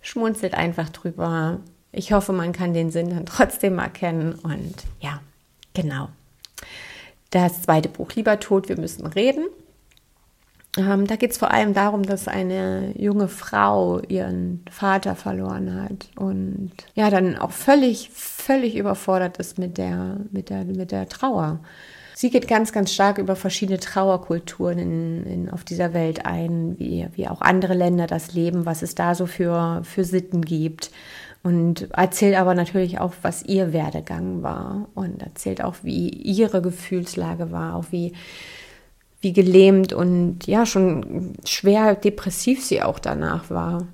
schmunzelt 0.00 0.54
einfach 0.54 0.90
drüber. 0.90 1.58
Ich 1.90 2.12
hoffe, 2.12 2.32
man 2.32 2.52
kann 2.52 2.72
den 2.72 2.92
Sinn 2.92 3.10
dann 3.10 3.26
trotzdem 3.26 3.80
erkennen. 3.80 4.34
Und 4.44 4.76
ja, 5.00 5.20
genau. 5.72 6.08
Das 7.30 7.62
zweite 7.62 7.88
Buch, 7.88 8.12
Lieber 8.12 8.38
Tod, 8.38 8.68
wir 8.68 8.78
müssen 8.78 9.06
reden. 9.06 9.46
Ähm, 10.76 11.06
da 11.06 11.16
geht 11.16 11.30
es 11.30 11.38
vor 11.38 11.52
allem 11.52 11.72
darum, 11.72 12.02
dass 12.02 12.26
eine 12.26 12.92
junge 12.98 13.28
Frau 13.28 14.00
ihren 14.00 14.64
Vater 14.70 15.14
verloren 15.14 15.82
hat 15.82 16.08
und 16.16 16.72
ja, 16.94 17.10
dann 17.10 17.36
auch 17.36 17.52
völlig, 17.52 18.10
völlig 18.12 18.76
überfordert 18.76 19.36
ist 19.36 19.58
mit 19.58 19.78
der, 19.78 20.18
mit 20.32 20.50
der, 20.50 20.64
mit 20.64 20.90
der 20.90 21.08
Trauer. 21.08 21.60
Sie 22.16 22.30
geht 22.30 22.46
ganz, 22.46 22.72
ganz 22.72 22.92
stark 22.92 23.18
über 23.18 23.34
verschiedene 23.34 23.80
Trauerkulturen 23.80 24.78
in, 24.78 25.26
in, 25.26 25.50
auf 25.50 25.64
dieser 25.64 25.92
Welt 25.94 26.24
ein, 26.26 26.78
wie, 26.78 27.06
wie 27.14 27.28
auch 27.28 27.40
andere 27.40 27.74
Länder 27.74 28.06
das 28.06 28.34
leben, 28.34 28.66
was 28.66 28.82
es 28.82 28.94
da 28.94 29.14
so 29.14 29.26
für, 29.26 29.82
für 29.84 30.04
Sitten 30.04 30.42
gibt. 30.42 30.90
Und 31.42 31.90
erzählt 31.92 32.36
aber 32.36 32.54
natürlich 32.54 33.00
auch, 33.00 33.12
was 33.22 33.42
ihr 33.42 33.72
Werdegang 33.72 34.42
war. 34.42 34.88
Und 34.94 35.22
erzählt 35.22 35.62
auch, 35.62 35.74
wie 35.82 36.08
ihre 36.08 36.62
Gefühlslage 36.62 37.50
war, 37.50 37.74
auch 37.74 37.86
wie, 37.90 38.12
wie 39.24 39.32
gelähmt 39.32 39.92
und 39.92 40.46
ja, 40.46 40.66
schon 40.66 41.32
schwer 41.44 41.94
depressiv 41.96 42.64
sie 42.64 42.82
auch 42.82 42.98
danach 42.98 43.50
war. 43.50 43.86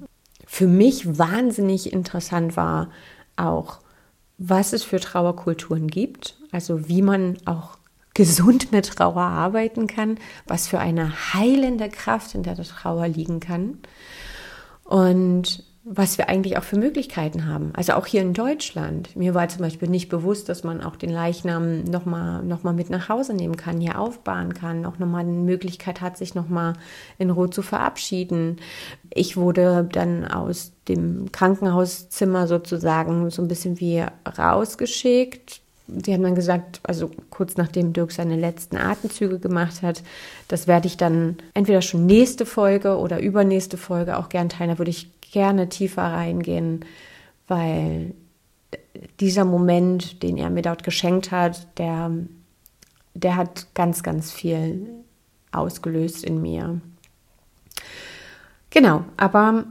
Für 0.47 0.67
mich 0.67 1.19
wahnsinnig 1.19 1.93
interessant 1.93 2.57
war 2.57 2.91
auch, 3.37 3.79
was 4.37 4.73
es 4.73 4.83
für 4.83 5.01
Trauerkulturen 5.01 5.89
gibt, 5.89 6.37
also 6.51 6.89
wie 6.89 7.03
man 7.03 7.39
auch 7.45 7.79
gesund 8.15 8.73
mit 8.73 8.87
Trauer 8.97 9.23
arbeiten 9.23 9.87
kann, 9.87 10.19
was 10.47 10.67
für 10.67 10.81
eine 10.81 11.33
heilende 11.33 11.89
Kraft 11.89 12.35
in 12.35 12.43
der 12.43 12.57
Trauer 12.57 13.07
liegen 13.09 13.41
kann 13.41 13.79
und 14.85 15.65
was 15.83 16.19
wir 16.19 16.29
eigentlich 16.29 16.59
auch 16.59 16.63
für 16.63 16.77
Möglichkeiten 16.77 17.47
haben. 17.47 17.73
Also 17.75 17.95
auch 17.95 18.07
hier 18.07 18.21
in 18.21 18.35
Deutschland. 18.35 19.17
Mir 19.17 19.35
war 19.35 19.49
zum 19.49 19.63
Beispiel 19.63 19.89
nicht 19.89 20.11
bewusst, 20.11 20.51
dass 20.51 20.63
man 20.63 20.83
auch 20.83 20.95
den 20.95 21.09
Leichnam 21.09 21.85
nochmal 21.85 22.43
noch 22.43 22.63
mal 22.63 22.75
mit 22.75 22.91
nach 22.91 23.09
Hause 23.09 23.33
nehmen 23.33 23.57
kann, 23.57 23.81
hier 23.81 23.99
aufbahren 23.99 24.53
kann, 24.53 24.85
auch 24.85 24.99
nochmal 24.99 25.23
eine 25.23 25.33
Möglichkeit 25.33 26.03
hat, 26.03 26.19
sich 26.19 26.35
nochmal 26.35 26.75
in 27.17 27.31
Ruhe 27.31 27.49
zu 27.49 27.63
verabschieden. 27.63 28.59
Ich 29.13 29.39
wurde 29.39 29.89
dann 29.91 30.27
aus 30.27 30.73
dem 30.87 31.33
Krankenhauszimmer 31.33 32.47
sozusagen 32.47 33.31
so 33.31 33.41
ein 33.41 33.49
bisschen 33.49 33.81
wie 33.81 34.05
rausgeschickt 34.39 35.63
sie 36.05 36.13
haben 36.13 36.23
dann 36.23 36.35
gesagt, 36.35 36.81
also 36.83 37.11
kurz 37.31 37.57
nachdem 37.57 37.93
Dirk 37.93 38.13
seine 38.13 38.37
letzten 38.37 38.77
Atemzüge 38.77 39.39
gemacht 39.39 39.83
hat, 39.83 40.03
das 40.49 40.67
werde 40.67 40.87
ich 40.87 40.97
dann 40.97 41.37
entweder 41.55 41.83
schon 41.83 42.07
nächste 42.07 42.47
Folge 42.47 42.97
oder 42.97 43.21
übernächste 43.21 43.77
Folge 43.77 44.19
auch 44.19 44.29
gern 44.29 44.49
teilen. 44.49 44.71
Da 44.71 44.79
würde 44.79 44.91
ich 44.91 45.11
gerne 45.31 45.69
tiefer 45.69 46.03
reingehen, 46.03 46.85
weil 47.49 48.15
dieser 49.19 49.45
Moment, 49.45 50.23
den 50.23 50.37
er 50.37 50.51
mir 50.51 50.63
dort 50.63 50.83
geschenkt 50.85 51.31
hat, 51.31 51.67
der, 51.79 52.11
der 53.15 53.37
hat 53.37 53.69
ganz, 53.75 54.03
ganz 54.03 54.33
viel 54.33 54.89
ausgelöst 55.53 56.25
in 56.25 56.41
mir. 56.41 56.81
Genau, 58.71 59.05
aber 59.17 59.65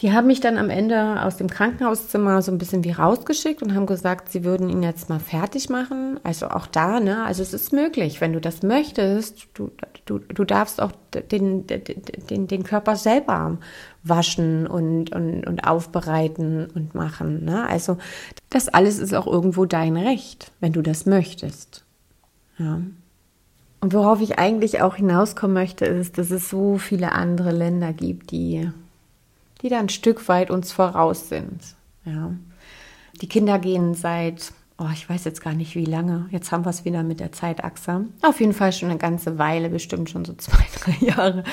die 0.00 0.12
haben 0.12 0.26
mich 0.26 0.40
dann 0.40 0.56
am 0.56 0.70
Ende 0.70 1.22
aus 1.22 1.36
dem 1.36 1.50
Krankenhauszimmer 1.50 2.40
so 2.40 2.50
ein 2.50 2.56
bisschen 2.56 2.84
wie 2.84 2.92
rausgeschickt 2.92 3.62
und 3.62 3.74
haben 3.74 3.84
gesagt, 3.84 4.32
sie 4.32 4.44
würden 4.44 4.70
ihn 4.70 4.82
jetzt 4.82 5.10
mal 5.10 5.20
fertig 5.20 5.68
machen. 5.68 6.18
Also 6.22 6.48
auch 6.48 6.66
da, 6.66 7.00
ne? 7.00 7.24
Also 7.24 7.42
es 7.42 7.52
ist 7.52 7.72
möglich, 7.74 8.22
wenn 8.22 8.32
du 8.32 8.40
das 8.40 8.62
möchtest. 8.62 9.48
Du, 9.52 9.70
du, 10.06 10.18
du 10.18 10.44
darfst 10.44 10.80
auch 10.80 10.92
den, 11.30 11.66
den, 11.66 12.46
den 12.46 12.62
Körper 12.62 12.96
selber 12.96 13.58
waschen 14.02 14.66
und, 14.66 15.14
und, 15.14 15.46
und 15.46 15.66
aufbereiten 15.66 16.66
und 16.74 16.94
machen. 16.94 17.44
Ne? 17.44 17.68
Also 17.68 17.98
das 18.48 18.68
alles 18.68 18.98
ist 18.98 19.14
auch 19.14 19.26
irgendwo 19.26 19.66
dein 19.66 19.98
Recht, 19.98 20.50
wenn 20.60 20.72
du 20.72 20.80
das 20.80 21.04
möchtest. 21.04 21.84
Ja. 22.56 22.80
Und 23.82 23.92
worauf 23.92 24.22
ich 24.22 24.38
eigentlich 24.38 24.80
auch 24.80 24.96
hinauskommen 24.96 25.54
möchte, 25.54 25.84
ist, 25.84 26.16
dass 26.16 26.30
es 26.30 26.48
so 26.48 26.78
viele 26.78 27.12
andere 27.12 27.50
Länder 27.50 27.92
gibt, 27.92 28.30
die 28.30 28.70
die 29.62 29.68
da 29.68 29.78
ein 29.78 29.88
Stück 29.88 30.28
weit 30.28 30.50
uns 30.50 30.72
voraus 30.72 31.28
sind. 31.28 31.60
Ja. 32.04 32.32
Die 33.20 33.28
Kinder 33.28 33.58
gehen 33.58 33.94
seit, 33.94 34.52
oh, 34.78 34.88
ich 34.92 35.08
weiß 35.08 35.24
jetzt 35.24 35.42
gar 35.42 35.52
nicht 35.52 35.74
wie 35.74 35.84
lange, 35.84 36.26
jetzt 36.30 36.52
haben 36.52 36.64
wir 36.64 36.70
es 36.70 36.84
wieder 36.84 37.02
mit 37.02 37.20
der 37.20 37.32
Zeitachse. 37.32 38.06
Auf 38.22 38.40
jeden 38.40 38.54
Fall 38.54 38.72
schon 38.72 38.90
eine 38.90 38.98
ganze 38.98 39.38
Weile, 39.38 39.68
bestimmt 39.68 40.10
schon 40.10 40.24
so 40.24 40.32
zwei, 40.38 40.64
drei 40.78 41.04
Jahre, 41.04 41.44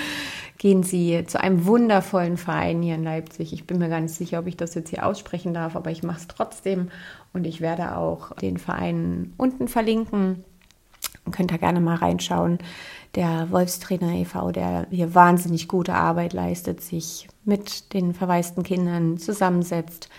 gehen 0.58 0.84
sie 0.84 1.24
zu 1.28 1.40
einem 1.40 1.66
wundervollen 1.66 2.38
Verein 2.38 2.82
hier 2.82 2.96
in 2.96 3.04
Leipzig. 3.04 3.54
Ich 3.54 3.68
bin 3.68 3.80
mir 3.80 3.90
gar 3.90 4.00
nicht 4.00 4.14
sicher, 4.14 4.40
ob 4.40 4.48
ich 4.48 4.58
das 4.58 4.74
jetzt 4.76 4.90
hier 4.90 5.06
aussprechen 5.06 5.54
darf, 5.54 5.76
aber 5.76 5.92
ich 5.92 6.04
mache 6.04 6.20
es 6.20 6.28
trotzdem 6.28 6.90
und 7.34 7.46
ich 7.46 7.62
werde 7.62 7.98
auch 7.98 8.34
den 8.38 8.58
Verein 8.58 9.34
unten 9.38 9.68
verlinken. 9.68 10.44
Könnt 11.32 11.52
ihr 11.52 11.58
gerne 11.58 11.82
mal 11.82 11.96
reinschauen 11.96 12.60
der 13.16 13.52
Wolfstrainer 13.52 14.14
e.V., 14.14 14.52
der 14.52 14.88
hier 14.90 15.16
wahnsinnig 15.16 15.68
gute 15.68 15.94
Arbeit 15.94 16.34
leistet, 16.34 16.82
sich 16.82 17.28
mit 17.44 17.94
den 17.94 18.14
verwaisten 18.14 18.64
Kindern 18.64 19.18
zusammensetzt, 19.18 20.10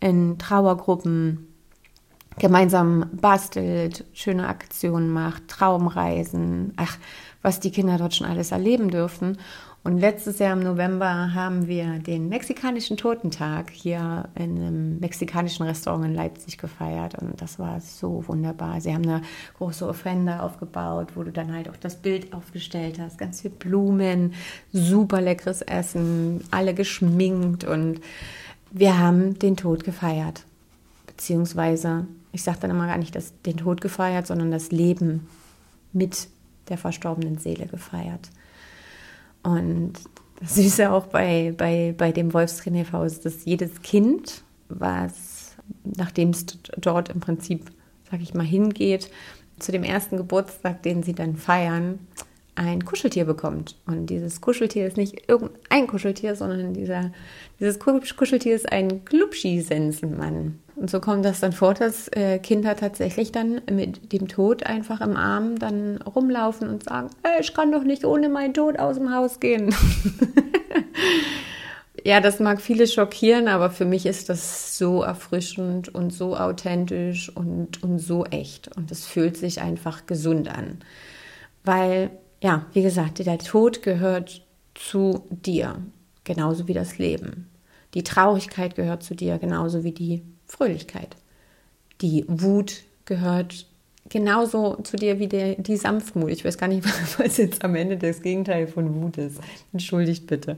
in 0.00 0.38
Trauergruppen 0.38 1.55
gemeinsam 2.38 3.06
bastelt, 3.12 4.04
schöne 4.12 4.48
Aktionen 4.48 5.10
macht, 5.10 5.48
Traumreisen, 5.48 6.72
ach, 6.76 6.98
was 7.42 7.60
die 7.60 7.70
Kinder 7.70 7.96
dort 7.98 8.14
schon 8.14 8.26
alles 8.26 8.52
erleben 8.52 8.90
dürfen. 8.90 9.38
Und 9.86 9.98
letztes 9.98 10.40
Jahr 10.40 10.54
im 10.54 10.64
November 10.64 11.32
haben 11.32 11.68
wir 11.68 12.00
den 12.00 12.28
mexikanischen 12.28 12.96
Totentag 12.96 13.70
hier 13.70 14.28
in 14.34 14.56
einem 14.56 14.98
mexikanischen 14.98 15.64
Restaurant 15.64 16.06
in 16.06 16.14
Leipzig 16.16 16.58
gefeiert. 16.58 17.14
Und 17.14 17.40
das 17.40 17.60
war 17.60 17.80
so 17.80 18.24
wunderbar. 18.26 18.80
Sie 18.80 18.92
haben 18.92 19.08
eine 19.08 19.22
große 19.58 19.86
Offrende 19.86 20.42
aufgebaut, 20.42 21.10
wo 21.14 21.22
du 21.22 21.30
dann 21.30 21.54
halt 21.54 21.68
auch 21.68 21.76
das 21.76 21.94
Bild 21.94 22.34
aufgestellt 22.34 22.98
hast. 22.98 23.16
Ganz 23.16 23.42
viel 23.42 23.52
Blumen, 23.52 24.34
super 24.72 25.20
leckeres 25.20 25.62
Essen, 25.62 26.42
alle 26.50 26.74
geschminkt. 26.74 27.62
Und 27.62 28.00
wir 28.72 28.98
haben 28.98 29.38
den 29.38 29.56
Tod 29.56 29.84
gefeiert. 29.84 30.42
Beziehungsweise, 31.16 32.06
ich 32.32 32.42
sage 32.42 32.58
dann 32.60 32.70
immer 32.70 32.86
gar 32.86 32.98
nicht 32.98 33.14
das, 33.14 33.32
den 33.46 33.56
Tod 33.56 33.80
gefeiert, 33.80 34.26
sondern 34.26 34.50
das 34.50 34.70
Leben 34.70 35.26
mit 35.92 36.28
der 36.68 36.76
verstorbenen 36.76 37.38
Seele 37.38 37.66
gefeiert. 37.66 38.30
Und 39.42 39.94
das 40.40 40.56
Süße 40.56 40.90
auch 40.90 41.06
bei, 41.06 41.54
bei, 41.56 41.94
bei 41.96 42.12
dem 42.12 42.34
Wolfstrainierhaus 42.34 43.12
ist, 43.12 43.24
dass 43.24 43.44
jedes 43.44 43.80
Kind, 43.82 44.42
was, 44.68 45.56
nachdem 45.84 46.30
es 46.30 46.44
dort 46.76 47.08
im 47.08 47.20
Prinzip, 47.20 47.70
sag 48.10 48.20
ich 48.20 48.34
mal, 48.34 48.44
hingeht, 48.44 49.10
zu 49.58 49.72
dem 49.72 49.84
ersten 49.84 50.18
Geburtstag, 50.18 50.82
den 50.82 51.02
sie 51.02 51.14
dann 51.14 51.36
feiern, 51.36 52.00
ein 52.56 52.84
Kuscheltier 52.84 53.24
bekommt. 53.24 53.76
Und 53.86 54.06
dieses 54.06 54.40
Kuscheltier 54.40 54.86
ist 54.86 54.96
nicht 54.96 55.28
irgendein 55.28 55.86
Kuscheltier, 55.86 56.34
sondern 56.34 56.74
dieser, 56.74 57.12
dieses 57.60 57.78
Kuscheltier 57.78 58.54
ist 58.54 58.70
ein 58.70 59.04
Glubschi-Sensenmann. 59.04 60.58
Und 60.76 60.90
so 60.90 61.00
kommt 61.00 61.24
das 61.24 61.40
dann 61.40 61.52
vor, 61.52 61.72
dass 61.72 62.08
äh, 62.08 62.38
Kinder 62.38 62.76
tatsächlich 62.76 63.32
dann 63.32 63.62
mit 63.70 64.12
dem 64.12 64.28
Tod 64.28 64.64
einfach 64.64 65.00
im 65.00 65.16
Arm 65.16 65.58
dann 65.58 65.96
rumlaufen 66.02 66.68
und 66.68 66.84
sagen, 66.84 67.08
hey, 67.24 67.40
ich 67.40 67.54
kann 67.54 67.72
doch 67.72 67.82
nicht 67.82 68.04
ohne 68.04 68.28
meinen 68.28 68.52
Tod 68.52 68.78
aus 68.78 68.96
dem 68.96 69.12
Haus 69.14 69.40
gehen. 69.40 69.74
ja, 72.04 72.20
das 72.20 72.40
mag 72.40 72.60
viele 72.60 72.86
schockieren, 72.86 73.48
aber 73.48 73.70
für 73.70 73.86
mich 73.86 74.04
ist 74.04 74.28
das 74.28 74.76
so 74.76 75.02
erfrischend 75.02 75.94
und 75.94 76.12
so 76.12 76.36
authentisch 76.36 77.34
und, 77.34 77.82
und 77.82 77.98
so 77.98 78.26
echt. 78.26 78.76
Und 78.76 78.90
es 78.90 79.06
fühlt 79.06 79.38
sich 79.38 79.62
einfach 79.62 80.04
gesund 80.04 80.48
an. 80.48 80.80
Weil 81.64 82.10
ja, 82.42 82.66
wie 82.74 82.82
gesagt, 82.82 83.18
der 83.18 83.38
Tod 83.38 83.82
gehört 83.82 84.42
zu 84.74 85.24
dir, 85.30 85.82
genauso 86.24 86.68
wie 86.68 86.74
das 86.74 86.98
Leben. 86.98 87.48
Die 87.94 88.02
Traurigkeit 88.02 88.74
gehört 88.74 89.02
zu 89.02 89.14
dir, 89.14 89.38
genauso 89.38 89.82
wie 89.82 89.92
die 89.92 90.22
Fröhlichkeit. 90.46 91.16
Die 92.00 92.24
Wut 92.28 92.82
gehört 93.04 93.66
genauso 94.08 94.76
zu 94.82 94.96
dir 94.96 95.18
wie 95.18 95.28
der, 95.28 95.54
die 95.56 95.76
Sanftmut. 95.76 96.30
Ich 96.30 96.44
weiß 96.44 96.58
gar 96.58 96.68
nicht, 96.68 96.84
was 97.18 97.36
jetzt 97.36 97.64
am 97.64 97.74
Ende 97.74 97.96
das 97.96 98.22
Gegenteil 98.22 98.66
von 98.66 98.94
Wut 98.94 99.18
ist. 99.18 99.40
Entschuldigt 99.72 100.26
bitte. 100.26 100.56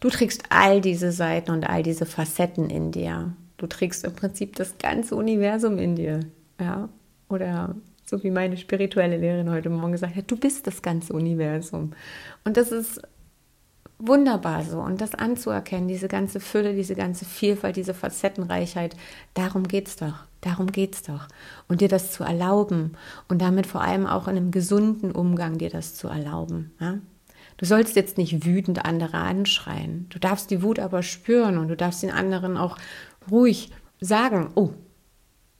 Du 0.00 0.10
trägst 0.10 0.44
all 0.50 0.80
diese 0.80 1.12
Seiten 1.12 1.50
und 1.50 1.68
all 1.68 1.82
diese 1.82 2.06
Facetten 2.06 2.70
in 2.70 2.92
dir. 2.92 3.32
Du 3.56 3.66
trägst 3.66 4.04
im 4.04 4.14
Prinzip 4.14 4.56
das 4.56 4.76
ganze 4.78 5.16
Universum 5.16 5.78
in 5.78 5.96
dir. 5.96 6.20
Ja? 6.60 6.88
Oder 7.28 7.74
so 8.04 8.22
wie 8.22 8.30
meine 8.30 8.56
spirituelle 8.56 9.16
Lehrerin 9.16 9.50
heute 9.50 9.68
Morgen 9.68 9.92
gesagt 9.92 10.14
hat, 10.14 10.30
du 10.30 10.36
bist 10.36 10.66
das 10.66 10.82
ganze 10.82 11.12
Universum. 11.12 11.92
Und 12.44 12.56
das 12.56 12.70
ist 12.70 13.00
wunderbar 13.98 14.64
so. 14.64 14.80
Und 14.80 15.00
das 15.00 15.14
anzuerkennen, 15.14 15.88
diese 15.88 16.08
ganze 16.08 16.40
Fülle, 16.40 16.74
diese 16.74 16.94
ganze 16.94 17.24
Vielfalt, 17.24 17.76
diese 17.76 17.94
Facettenreichheit, 17.94 18.96
darum 19.34 19.66
geht 19.66 19.88
es 19.88 19.96
doch. 19.96 20.14
Darum 20.40 20.70
geht 20.70 20.94
es 20.94 21.02
doch. 21.02 21.28
Und 21.68 21.80
dir 21.80 21.88
das 21.88 22.12
zu 22.12 22.22
erlauben 22.22 22.96
und 23.28 23.40
damit 23.42 23.66
vor 23.66 23.80
allem 23.80 24.06
auch 24.06 24.28
in 24.28 24.36
einem 24.36 24.50
gesunden 24.50 25.12
Umgang 25.12 25.58
dir 25.58 25.70
das 25.70 25.94
zu 25.94 26.08
erlauben. 26.08 26.72
Ja? 26.78 26.98
Du 27.56 27.64
sollst 27.64 27.96
jetzt 27.96 28.18
nicht 28.18 28.44
wütend 28.44 28.84
andere 28.84 29.16
anschreien. 29.16 30.06
Du 30.10 30.18
darfst 30.18 30.50
die 30.50 30.62
Wut 30.62 30.78
aber 30.78 31.02
spüren 31.02 31.58
und 31.58 31.68
du 31.68 31.76
darfst 31.76 32.02
den 32.02 32.10
anderen 32.10 32.56
auch 32.56 32.76
ruhig 33.30 33.72
sagen, 34.00 34.50
oh, 34.54 34.70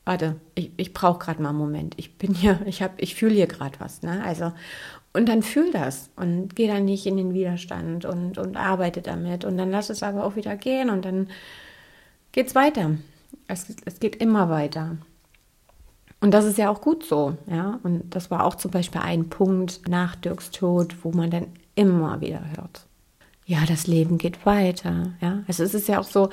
warte, 0.06 0.36
ich, 0.54 0.70
ich 0.78 0.94
brauche 0.94 1.18
gerade 1.18 1.42
mal 1.42 1.50
einen 1.50 1.58
Moment. 1.58 1.94
Ich 1.98 2.16
bin 2.16 2.32
hier, 2.32 2.60
ich 2.66 2.80
habe, 2.80 2.94
ich 2.96 3.14
fühle 3.14 3.34
hier 3.34 3.46
gerade 3.46 3.78
was. 3.78 4.00
Ne? 4.00 4.24
Also, 4.24 4.52
und 5.12 5.28
dann 5.28 5.42
fühl 5.42 5.70
das 5.72 6.10
und 6.16 6.56
geh 6.56 6.66
dann 6.66 6.86
nicht 6.86 7.06
in 7.06 7.16
den 7.18 7.34
Widerstand 7.34 8.06
und, 8.06 8.38
und 8.38 8.56
arbeite 8.56 9.02
damit. 9.02 9.44
Und 9.44 9.58
dann 9.58 9.70
lass 9.70 9.90
es 9.90 10.02
aber 10.02 10.24
auch 10.24 10.36
wieder 10.36 10.56
gehen 10.56 10.88
und 10.88 11.04
dann 11.04 11.28
geht's 12.32 12.54
weiter. 12.54 12.92
Es, 13.48 13.66
es 13.84 14.00
geht 14.00 14.16
immer 14.16 14.48
weiter. 14.48 14.96
Und 16.20 16.32
das 16.32 16.44
ist 16.44 16.58
ja 16.58 16.70
auch 16.70 16.80
gut 16.80 17.04
so, 17.04 17.36
ja. 17.46 17.78
Und 17.82 18.14
das 18.14 18.30
war 18.30 18.44
auch 18.44 18.54
zum 18.54 18.70
Beispiel 18.70 19.00
ein 19.00 19.28
Punkt 19.28 19.88
nach 19.88 20.16
Dirks 20.16 20.50
Tod, 20.50 20.96
wo 21.02 21.12
man 21.12 21.30
dann 21.30 21.46
immer 21.74 22.20
wieder 22.20 22.42
hört. 22.56 22.86
Ja, 23.44 23.64
das 23.66 23.86
Leben 23.86 24.18
geht 24.18 24.44
weiter, 24.44 25.12
ja. 25.20 25.42
Also 25.46 25.62
es 25.62 25.74
ist 25.74 25.88
ja 25.88 25.98
auch 25.98 26.04
so, 26.04 26.30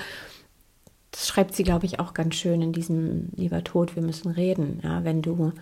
das 1.13 1.27
schreibt 1.27 1.53
sie, 1.53 1.63
glaube 1.63 1.85
ich, 1.85 1.99
auch 1.99 2.13
ganz 2.15 2.35
schön 2.35 2.61
in 2.61 2.73
diesem 2.73 3.29
Lieber 3.35 3.63
Tod, 3.63 3.95
wir 3.95 4.01
müssen 4.01 4.31
reden, 4.31 4.79
ja. 4.83 5.03
Wenn 5.03 5.21
du, 5.21 5.53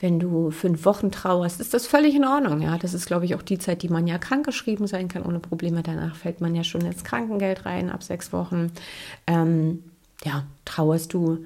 wenn 0.00 0.18
du 0.18 0.50
fünf 0.50 0.84
Wochen 0.84 1.12
trauerst, 1.12 1.60
ist 1.60 1.72
das 1.74 1.86
völlig 1.86 2.16
in 2.16 2.24
Ordnung, 2.24 2.60
ja. 2.60 2.76
Das 2.76 2.92
ist, 2.92 3.06
glaube 3.06 3.24
ich, 3.24 3.36
auch 3.36 3.42
die 3.42 3.58
Zeit, 3.58 3.82
die 3.82 3.88
man 3.88 4.08
ja 4.08 4.18
krankgeschrieben 4.18 4.88
sein 4.88 5.06
kann 5.06 5.22
ohne 5.22 5.38
Probleme. 5.38 5.82
Danach 5.84 6.16
fällt 6.16 6.40
man 6.40 6.56
ja 6.56 6.64
schon 6.64 6.80
ins 6.80 7.04
Krankengeld 7.04 7.64
rein 7.66 7.88
ab 7.88 8.02
sechs 8.02 8.32
Wochen. 8.32 8.72
Ähm, 9.28 9.84
ja, 10.24 10.44
trauerst 10.64 11.14
du 11.14 11.38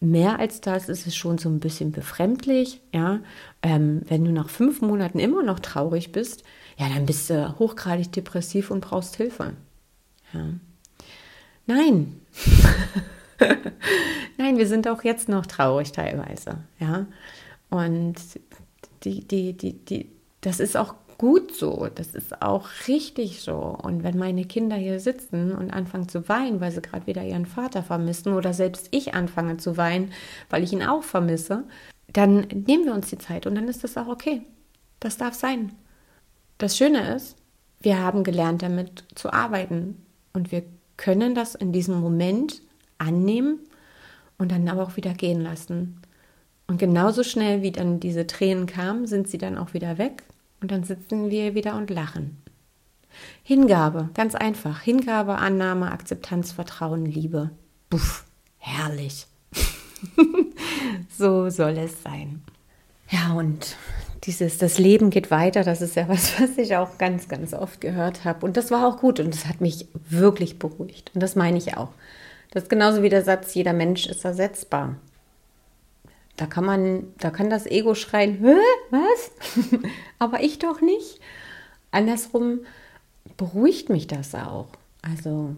mehr 0.00 0.38
als 0.38 0.60
das 0.60 0.88
ist 0.88 1.06
es 1.06 1.16
schon 1.16 1.38
so 1.38 1.48
ein 1.48 1.60
bisschen 1.60 1.92
befremdlich. 1.92 2.82
Ja, 2.92 3.20
ähm, 3.62 4.02
wenn 4.06 4.24
du 4.24 4.32
nach 4.32 4.50
fünf 4.50 4.82
Monaten 4.82 5.18
immer 5.18 5.42
noch 5.42 5.60
traurig 5.60 6.12
bist, 6.12 6.44
ja, 6.76 6.88
dann 6.88 7.06
bist 7.06 7.30
du 7.30 7.58
hochgradig 7.58 8.12
depressiv 8.12 8.70
und 8.70 8.80
brauchst 8.80 9.16
Hilfe. 9.16 9.54
Ja. 10.34 10.44
Nein. 11.68 12.22
Nein, 14.38 14.56
wir 14.56 14.66
sind 14.66 14.88
auch 14.88 15.04
jetzt 15.04 15.28
noch 15.28 15.44
traurig 15.44 15.92
teilweise. 15.92 16.58
Ja, 16.80 17.06
und 17.68 18.14
die, 19.04 19.20
die, 19.28 19.52
die, 19.52 19.74
die, 19.74 20.10
das 20.40 20.60
ist 20.60 20.78
auch 20.78 20.94
gut 21.18 21.54
so, 21.54 21.88
das 21.94 22.14
ist 22.14 22.40
auch 22.40 22.68
richtig 22.88 23.42
so. 23.42 23.56
Und 23.56 24.02
wenn 24.02 24.16
meine 24.16 24.46
Kinder 24.46 24.76
hier 24.76 24.98
sitzen 24.98 25.52
und 25.52 25.70
anfangen 25.70 26.08
zu 26.08 26.26
weinen, 26.28 26.60
weil 26.62 26.72
sie 26.72 26.80
gerade 26.80 27.06
wieder 27.06 27.22
ihren 27.22 27.44
Vater 27.44 27.82
vermissen 27.82 28.32
oder 28.32 28.54
selbst 28.54 28.88
ich 28.90 29.12
anfange 29.14 29.58
zu 29.58 29.76
weinen, 29.76 30.12
weil 30.48 30.62
ich 30.62 30.72
ihn 30.72 30.82
auch 30.82 31.02
vermisse, 31.02 31.64
dann 32.10 32.46
nehmen 32.66 32.86
wir 32.86 32.94
uns 32.94 33.10
die 33.10 33.18
Zeit 33.18 33.46
und 33.46 33.56
dann 33.56 33.68
ist 33.68 33.84
das 33.84 33.98
auch 33.98 34.08
okay. 34.08 34.40
Das 35.00 35.18
darf 35.18 35.34
sein. 35.34 35.72
Das 36.56 36.78
Schöne 36.78 37.14
ist, 37.14 37.36
wir 37.80 38.02
haben 38.02 38.24
gelernt, 38.24 38.62
damit 38.62 39.04
zu 39.14 39.32
arbeiten 39.32 40.02
und 40.32 40.50
wir 40.50 40.62
können 40.98 41.34
das 41.34 41.54
in 41.54 41.72
diesem 41.72 41.98
Moment 41.98 42.60
annehmen 42.98 43.60
und 44.36 44.52
dann 44.52 44.68
aber 44.68 44.82
auch 44.82 44.96
wieder 44.96 45.14
gehen 45.14 45.40
lassen. 45.40 46.02
Und 46.66 46.78
genauso 46.78 47.22
schnell 47.24 47.62
wie 47.62 47.72
dann 47.72 47.98
diese 47.98 48.26
Tränen 48.26 48.66
kamen, 48.66 49.06
sind 49.06 49.26
sie 49.28 49.38
dann 49.38 49.56
auch 49.56 49.72
wieder 49.72 49.96
weg 49.96 50.22
und 50.60 50.70
dann 50.70 50.84
sitzen 50.84 51.30
wir 51.30 51.54
wieder 51.54 51.76
und 51.76 51.88
lachen. 51.88 52.36
Hingabe, 53.42 54.10
ganz 54.14 54.34
einfach. 54.34 54.82
Hingabe, 54.82 55.36
Annahme, 55.36 55.90
Akzeptanz, 55.90 56.52
Vertrauen, 56.52 57.06
Liebe. 57.06 57.50
Puff, 57.88 58.26
herrlich. 58.58 59.26
so 61.16 61.48
soll 61.48 61.78
es 61.78 62.02
sein. 62.02 62.42
Ja, 63.10 63.32
und 63.32 63.76
dieses, 64.24 64.58
das 64.58 64.78
Leben 64.78 65.10
geht 65.10 65.30
weiter, 65.30 65.64
das 65.64 65.80
ist 65.80 65.96
ja 65.96 66.08
was, 66.08 66.40
was 66.40 66.58
ich 66.58 66.76
auch 66.76 66.98
ganz, 66.98 67.28
ganz 67.28 67.54
oft 67.54 67.80
gehört 67.80 68.24
habe. 68.24 68.44
Und 68.44 68.56
das 68.56 68.70
war 68.70 68.86
auch 68.86 68.98
gut 68.98 69.20
und 69.20 69.34
das 69.34 69.46
hat 69.46 69.60
mich 69.60 69.86
wirklich 70.08 70.58
beruhigt. 70.58 71.10
Und 71.14 71.22
das 71.22 71.36
meine 71.36 71.58
ich 71.58 71.76
auch. 71.76 71.90
Das 72.50 72.64
ist 72.64 72.70
genauso 72.70 73.02
wie 73.02 73.10
der 73.10 73.24
Satz, 73.24 73.54
jeder 73.54 73.72
Mensch 73.72 74.06
ist 74.06 74.24
ersetzbar. 74.24 74.96
Da 76.36 76.46
kann 76.46 76.64
man, 76.64 77.12
da 77.18 77.30
kann 77.30 77.50
das 77.50 77.66
Ego 77.66 77.94
schreien, 77.94 78.38
Hä, 78.40 78.54
was? 78.90 79.32
Aber 80.18 80.40
ich 80.40 80.58
doch 80.58 80.80
nicht. 80.80 81.20
Andersrum 81.90 82.60
beruhigt 83.36 83.88
mich 83.90 84.06
das 84.06 84.34
auch. 84.34 84.68
Also 85.02 85.56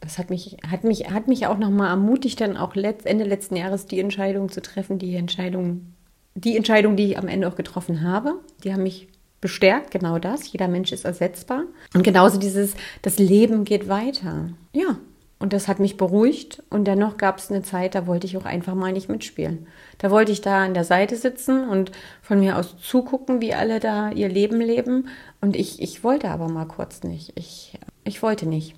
das 0.00 0.18
hat 0.18 0.30
mich, 0.30 0.56
hat 0.68 0.84
mich, 0.84 1.10
hat 1.10 1.28
mich 1.28 1.46
auch 1.46 1.58
nochmal 1.58 1.88
ermutigt, 1.88 2.40
dann 2.40 2.56
auch 2.56 2.74
letzt, 2.74 3.06
Ende 3.06 3.24
letzten 3.24 3.56
Jahres 3.56 3.86
die 3.86 4.00
Entscheidung 4.00 4.50
zu 4.50 4.60
treffen, 4.60 4.98
die 4.98 5.14
Entscheidung, 5.14 5.93
die 6.34 6.56
Entscheidung, 6.56 6.96
die 6.96 7.12
ich 7.12 7.18
am 7.18 7.28
Ende 7.28 7.48
auch 7.48 7.56
getroffen 7.56 8.02
habe. 8.02 8.40
Die 8.62 8.72
haben 8.72 8.82
mich 8.82 9.08
bestärkt, 9.40 9.90
genau 9.90 10.18
das. 10.18 10.50
Jeder 10.50 10.68
Mensch 10.68 10.92
ist 10.92 11.04
ersetzbar. 11.04 11.64
Und 11.94 12.02
genauso 12.02 12.38
dieses, 12.38 12.74
das 13.02 13.18
Leben 13.18 13.64
geht 13.64 13.88
weiter. 13.88 14.48
Ja, 14.72 14.96
und 15.38 15.52
das 15.52 15.68
hat 15.68 15.78
mich 15.78 15.96
beruhigt. 15.96 16.62
Und 16.70 16.86
dennoch 16.86 17.18
gab 17.18 17.38
es 17.38 17.50
eine 17.50 17.62
Zeit, 17.62 17.94
da 17.94 18.06
wollte 18.06 18.26
ich 18.26 18.36
auch 18.36 18.46
einfach 18.46 18.74
mal 18.74 18.92
nicht 18.92 19.08
mitspielen. 19.08 19.66
Da 19.98 20.10
wollte 20.10 20.32
ich 20.32 20.40
da 20.40 20.64
an 20.64 20.74
der 20.74 20.84
Seite 20.84 21.16
sitzen 21.16 21.68
und 21.68 21.92
von 22.22 22.40
mir 22.40 22.56
aus 22.56 22.76
zugucken, 22.78 23.42
wie 23.42 23.52
alle 23.52 23.80
da 23.80 24.10
ihr 24.10 24.28
Leben 24.28 24.60
leben. 24.60 25.08
Und 25.40 25.56
ich, 25.56 25.82
ich 25.82 26.02
wollte 26.02 26.30
aber 26.30 26.48
mal 26.48 26.64
kurz 26.64 27.02
nicht. 27.02 27.32
Ich, 27.34 27.78
ich 28.04 28.22
wollte 28.22 28.46
nicht. 28.46 28.74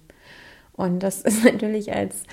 Und 0.72 1.04
das 1.04 1.20
ist 1.22 1.44
natürlich 1.44 1.94
als, 1.94 2.24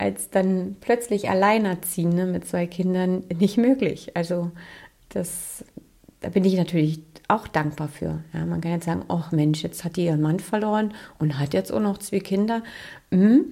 als 0.00 0.30
dann 0.30 0.76
plötzlich 0.80 1.28
Alleinerziehende 1.28 2.24
mit 2.24 2.46
zwei 2.46 2.66
Kindern 2.66 3.24
nicht 3.38 3.58
möglich. 3.58 4.16
Also 4.16 4.50
das, 5.10 5.62
da 6.20 6.30
bin 6.30 6.44
ich 6.46 6.56
natürlich 6.56 7.02
auch 7.28 7.46
dankbar 7.46 7.88
für. 7.88 8.24
Ja, 8.32 8.46
man 8.46 8.62
kann 8.62 8.72
jetzt 8.72 8.86
sagen, 8.86 9.04
oh 9.08 9.24
Mensch, 9.30 9.62
jetzt 9.62 9.84
hat 9.84 9.96
die 9.96 10.06
ihren 10.06 10.22
Mann 10.22 10.40
verloren 10.40 10.94
und 11.18 11.38
hat 11.38 11.52
jetzt 11.52 11.70
auch 11.70 11.80
noch 11.80 11.98
zwei 11.98 12.20
Kinder. 12.20 12.62
Hm, 13.10 13.44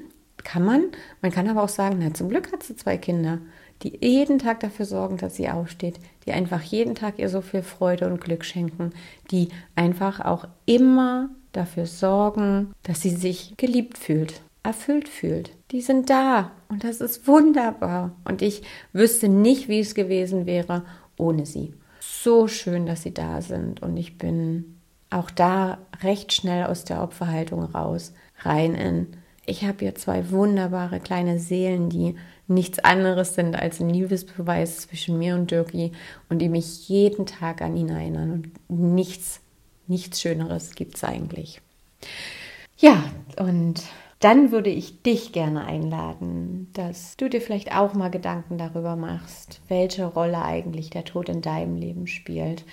kann 0.42 0.64
man. 0.64 0.84
Man 1.20 1.32
kann 1.32 1.48
aber 1.48 1.62
auch 1.62 1.68
sagen, 1.68 1.98
na, 2.00 2.14
zum 2.14 2.30
Glück 2.30 2.50
hat 2.50 2.62
sie 2.62 2.76
zwei 2.76 2.96
Kinder, 2.96 3.38
die 3.82 3.98
jeden 4.00 4.38
Tag 4.38 4.60
dafür 4.60 4.86
sorgen, 4.86 5.18
dass 5.18 5.36
sie 5.36 5.50
aufsteht, 5.50 6.00
die 6.24 6.32
einfach 6.32 6.62
jeden 6.62 6.94
Tag 6.94 7.18
ihr 7.18 7.28
so 7.28 7.42
viel 7.42 7.62
Freude 7.62 8.06
und 8.06 8.22
Glück 8.22 8.44
schenken, 8.44 8.92
die 9.30 9.50
einfach 9.76 10.20
auch 10.20 10.46
immer 10.64 11.28
dafür 11.52 11.84
sorgen, 11.84 12.72
dass 12.84 13.02
sie 13.02 13.10
sich 13.10 13.52
geliebt 13.58 13.98
fühlt, 13.98 14.40
erfüllt 14.62 15.08
fühlt. 15.08 15.57
Die 15.70 15.80
sind 15.80 16.08
da 16.10 16.52
und 16.68 16.84
das 16.84 17.00
ist 17.00 17.26
wunderbar. 17.26 18.16
Und 18.24 18.42
ich 18.42 18.62
wüsste 18.92 19.28
nicht, 19.28 19.68
wie 19.68 19.80
es 19.80 19.94
gewesen 19.94 20.46
wäre 20.46 20.84
ohne 21.16 21.46
sie. 21.46 21.74
So 22.00 22.48
schön, 22.48 22.86
dass 22.86 23.02
sie 23.02 23.12
da 23.12 23.42
sind 23.42 23.82
und 23.82 23.96
ich 23.96 24.18
bin 24.18 24.78
auch 25.10 25.30
da 25.30 25.78
recht 26.02 26.32
schnell 26.32 26.64
aus 26.64 26.84
der 26.84 27.02
Opferhaltung 27.02 27.62
raus, 27.64 28.12
rein 28.42 28.74
in 28.74 29.06
ich 29.48 29.64
habe 29.64 29.78
hier 29.78 29.94
zwei 29.94 30.30
wunderbare 30.30 31.00
kleine 31.00 31.38
Seelen, 31.38 31.88
die 31.88 32.16
nichts 32.48 32.80
anderes 32.80 33.34
sind 33.34 33.56
als 33.56 33.80
ein 33.80 33.88
Liebesbeweis 33.88 34.80
zwischen 34.80 35.16
mir 35.16 35.36
und 35.36 35.50
Dirki 35.50 35.92
und 36.28 36.40
die 36.40 36.50
mich 36.50 36.86
jeden 36.90 37.24
Tag 37.24 37.62
an 37.62 37.74
ihn 37.74 37.88
erinnern. 37.88 38.52
Und 38.68 38.94
nichts, 38.94 39.40
nichts 39.86 40.20
Schöneres 40.20 40.74
gibt 40.74 40.96
es 40.96 41.04
eigentlich. 41.04 41.62
Ja, 42.76 43.02
und 43.38 43.82
dann 44.20 44.50
würde 44.50 44.70
ich 44.70 45.02
dich 45.02 45.32
gerne 45.32 45.64
einladen, 45.64 46.70
dass 46.72 47.16
du 47.16 47.28
dir 47.28 47.40
vielleicht 47.40 47.74
auch 47.74 47.94
mal 47.94 48.10
Gedanken 48.10 48.58
darüber 48.58 48.96
machst, 48.96 49.60
welche 49.68 50.06
Rolle 50.06 50.42
eigentlich 50.42 50.90
der 50.90 51.04
Tod 51.04 51.28
in 51.28 51.42
deinem 51.42 51.76
Leben 51.76 52.06
spielt, 52.06 52.64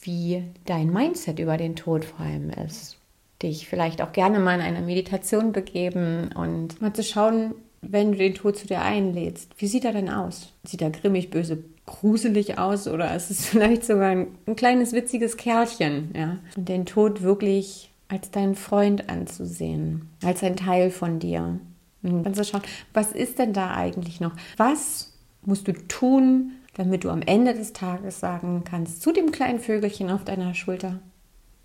wie 0.00 0.44
dein 0.64 0.92
Mindset 0.92 1.38
über 1.38 1.56
den 1.56 1.74
Tod 1.74 2.04
vor 2.04 2.24
allem 2.24 2.50
ist 2.50 2.98
dich 3.42 3.68
vielleicht 3.68 4.02
auch 4.02 4.12
gerne 4.12 4.38
mal 4.38 4.54
in 4.54 4.62
eine 4.62 4.80
Meditation 4.80 5.52
begeben 5.52 6.30
und 6.34 6.80
mal 6.80 6.92
zu 6.92 7.02
schauen, 7.02 7.54
wenn 7.82 8.12
du 8.12 8.18
den 8.18 8.34
Tod 8.34 8.56
zu 8.56 8.66
dir 8.66 8.80
einlädst, 8.80 9.52
wie 9.58 9.66
sieht 9.66 9.84
er 9.84 9.92
denn 9.92 10.10
aus? 10.10 10.52
Sieht 10.64 10.82
er 10.82 10.90
grimmig, 10.90 11.30
böse, 11.30 11.62
gruselig 11.84 12.58
aus 12.58 12.88
oder 12.88 13.14
ist 13.14 13.30
es 13.30 13.46
vielleicht 13.46 13.84
sogar 13.84 14.08
ein, 14.08 14.28
ein 14.46 14.56
kleines 14.56 14.92
witziges 14.92 15.36
Kerlchen, 15.36 16.12
ja? 16.16 16.38
Und 16.56 16.68
den 16.68 16.86
Tod 16.86 17.22
wirklich 17.22 17.90
als 18.08 18.30
deinen 18.30 18.54
Freund 18.54 19.08
anzusehen, 19.08 20.10
als 20.22 20.42
ein 20.42 20.56
Teil 20.56 20.90
von 20.90 21.18
dir. 21.18 21.58
Und 22.02 22.22
dann 22.22 22.34
zu 22.34 22.44
schauen, 22.44 22.62
was 22.92 23.12
ist 23.12 23.38
denn 23.38 23.52
da 23.52 23.74
eigentlich 23.74 24.20
noch? 24.20 24.32
Was 24.56 25.12
musst 25.42 25.66
du 25.66 25.72
tun, 25.72 26.52
damit 26.74 27.04
du 27.04 27.10
am 27.10 27.22
Ende 27.22 27.54
des 27.54 27.72
Tages 27.72 28.20
sagen 28.20 28.62
kannst 28.64 29.00
zu 29.02 29.12
dem 29.12 29.32
kleinen 29.32 29.60
Vögelchen 29.60 30.10
auf 30.10 30.24
deiner 30.24 30.54
Schulter, 30.54 31.00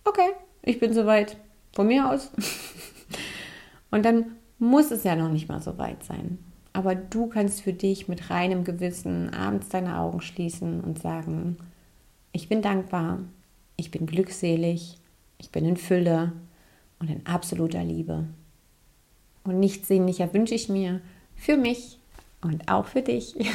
okay, 0.06 0.32
ich 0.64 0.80
bin 0.80 0.94
soweit, 0.94 1.38
von 1.74 1.88
mir 1.88 2.10
aus. 2.10 2.32
Und 3.92 4.06
dann 4.06 4.38
muss 4.60 4.92
es 4.92 5.04
ja 5.04 5.16
noch 5.16 5.30
nicht 5.30 5.50
mal 5.50 5.62
so 5.62 5.78
weit 5.78 6.04
sein. 6.04 6.38
Aber 6.74 6.96
du 6.96 7.28
kannst 7.28 7.62
für 7.62 7.74
dich 7.74 8.08
mit 8.08 8.30
reinem 8.30 8.64
Gewissen 8.64 9.34
abends 9.34 9.70
deine 9.70 9.98
Augen 9.98 10.22
schließen 10.22 10.80
und 10.80 11.00
sagen, 11.00 11.58
ich 12.32 12.48
bin 12.48 12.62
dankbar, 12.62 13.20
ich 13.76 13.92
bin 13.92 14.06
glückselig, 14.06 15.01
ich 15.42 15.50
bin 15.50 15.66
in 15.66 15.78
Fülle 15.78 16.34
und 17.00 17.10
in 17.10 17.26
absoluter 17.26 17.84
Liebe. 17.84 18.26
Und 19.44 19.60
nichts 19.60 19.88
sehnlicher 19.88 20.34
wünsche 20.34 20.54
ich 20.54 20.70
mir 20.70 21.02
für 21.36 21.58
mich 21.58 21.98
und 22.42 22.70
auch 22.70 22.86
für 22.86 23.02
dich. 23.02 23.36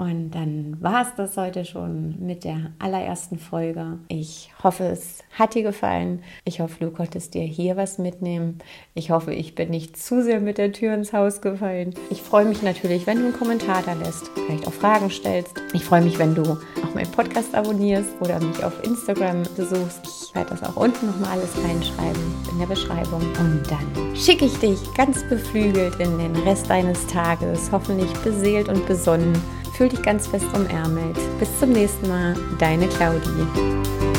Und 0.00 0.30
dann 0.30 0.76
war 0.80 1.02
es 1.02 1.08
das 1.16 1.36
heute 1.36 1.64
schon 1.64 2.24
mit 2.24 2.44
der 2.44 2.70
allerersten 2.78 3.36
Folge. 3.36 3.98
Ich 4.06 4.52
hoffe, 4.62 4.84
es 4.84 5.24
hat 5.36 5.56
dir 5.56 5.64
gefallen. 5.64 6.22
Ich 6.44 6.60
hoffe, 6.60 6.76
du 6.78 6.92
konntest 6.92 7.34
dir 7.34 7.42
hier 7.42 7.76
was 7.76 7.98
mitnehmen. 7.98 8.58
Ich 8.94 9.10
hoffe, 9.10 9.34
ich 9.34 9.56
bin 9.56 9.70
nicht 9.70 9.96
zu 9.96 10.22
sehr 10.22 10.38
mit 10.38 10.56
der 10.56 10.70
Tür 10.70 10.94
ins 10.94 11.12
Haus 11.12 11.40
gefallen. 11.40 11.94
Ich 12.10 12.22
freue 12.22 12.44
mich 12.44 12.62
natürlich, 12.62 13.08
wenn 13.08 13.18
du 13.18 13.24
einen 13.24 13.36
Kommentar 13.36 13.82
da 13.84 13.94
lässt, 13.94 14.30
vielleicht 14.46 14.68
auch 14.68 14.72
Fragen 14.72 15.10
stellst. 15.10 15.60
Ich 15.72 15.82
freue 15.82 16.02
mich, 16.02 16.16
wenn 16.20 16.36
du 16.36 16.44
auch 16.44 16.94
meinen 16.94 17.10
Podcast 17.10 17.52
abonnierst 17.56 18.10
oder 18.20 18.38
mich 18.38 18.62
auf 18.62 18.84
Instagram 18.84 19.42
besuchst. 19.56 20.02
Ich 20.04 20.32
werde 20.32 20.50
das 20.50 20.62
auch 20.62 20.76
unten 20.76 21.06
nochmal 21.06 21.30
alles 21.30 21.56
reinschreiben 21.56 22.22
in 22.52 22.58
der 22.60 22.66
Beschreibung. 22.66 23.22
Und 23.40 23.62
dann 23.68 24.14
schicke 24.14 24.44
ich 24.44 24.56
dich 24.58 24.78
ganz 24.94 25.28
beflügelt 25.28 25.98
in 25.98 26.18
den 26.18 26.36
Rest 26.36 26.70
deines 26.70 27.04
Tages, 27.08 27.57
hoffentlich 27.72 28.12
beseelt 28.24 28.68
und 28.68 28.86
besonnen 28.86 29.34
Fühl 29.78 29.88
dich 29.88 30.02
ganz 30.02 30.26
fest 30.26 30.46
umärmelt. 30.54 31.16
Bis 31.38 31.56
zum 31.60 31.70
nächsten 31.70 32.08
Mal, 32.08 32.34
deine 32.58 32.88
Claudie. 32.88 34.17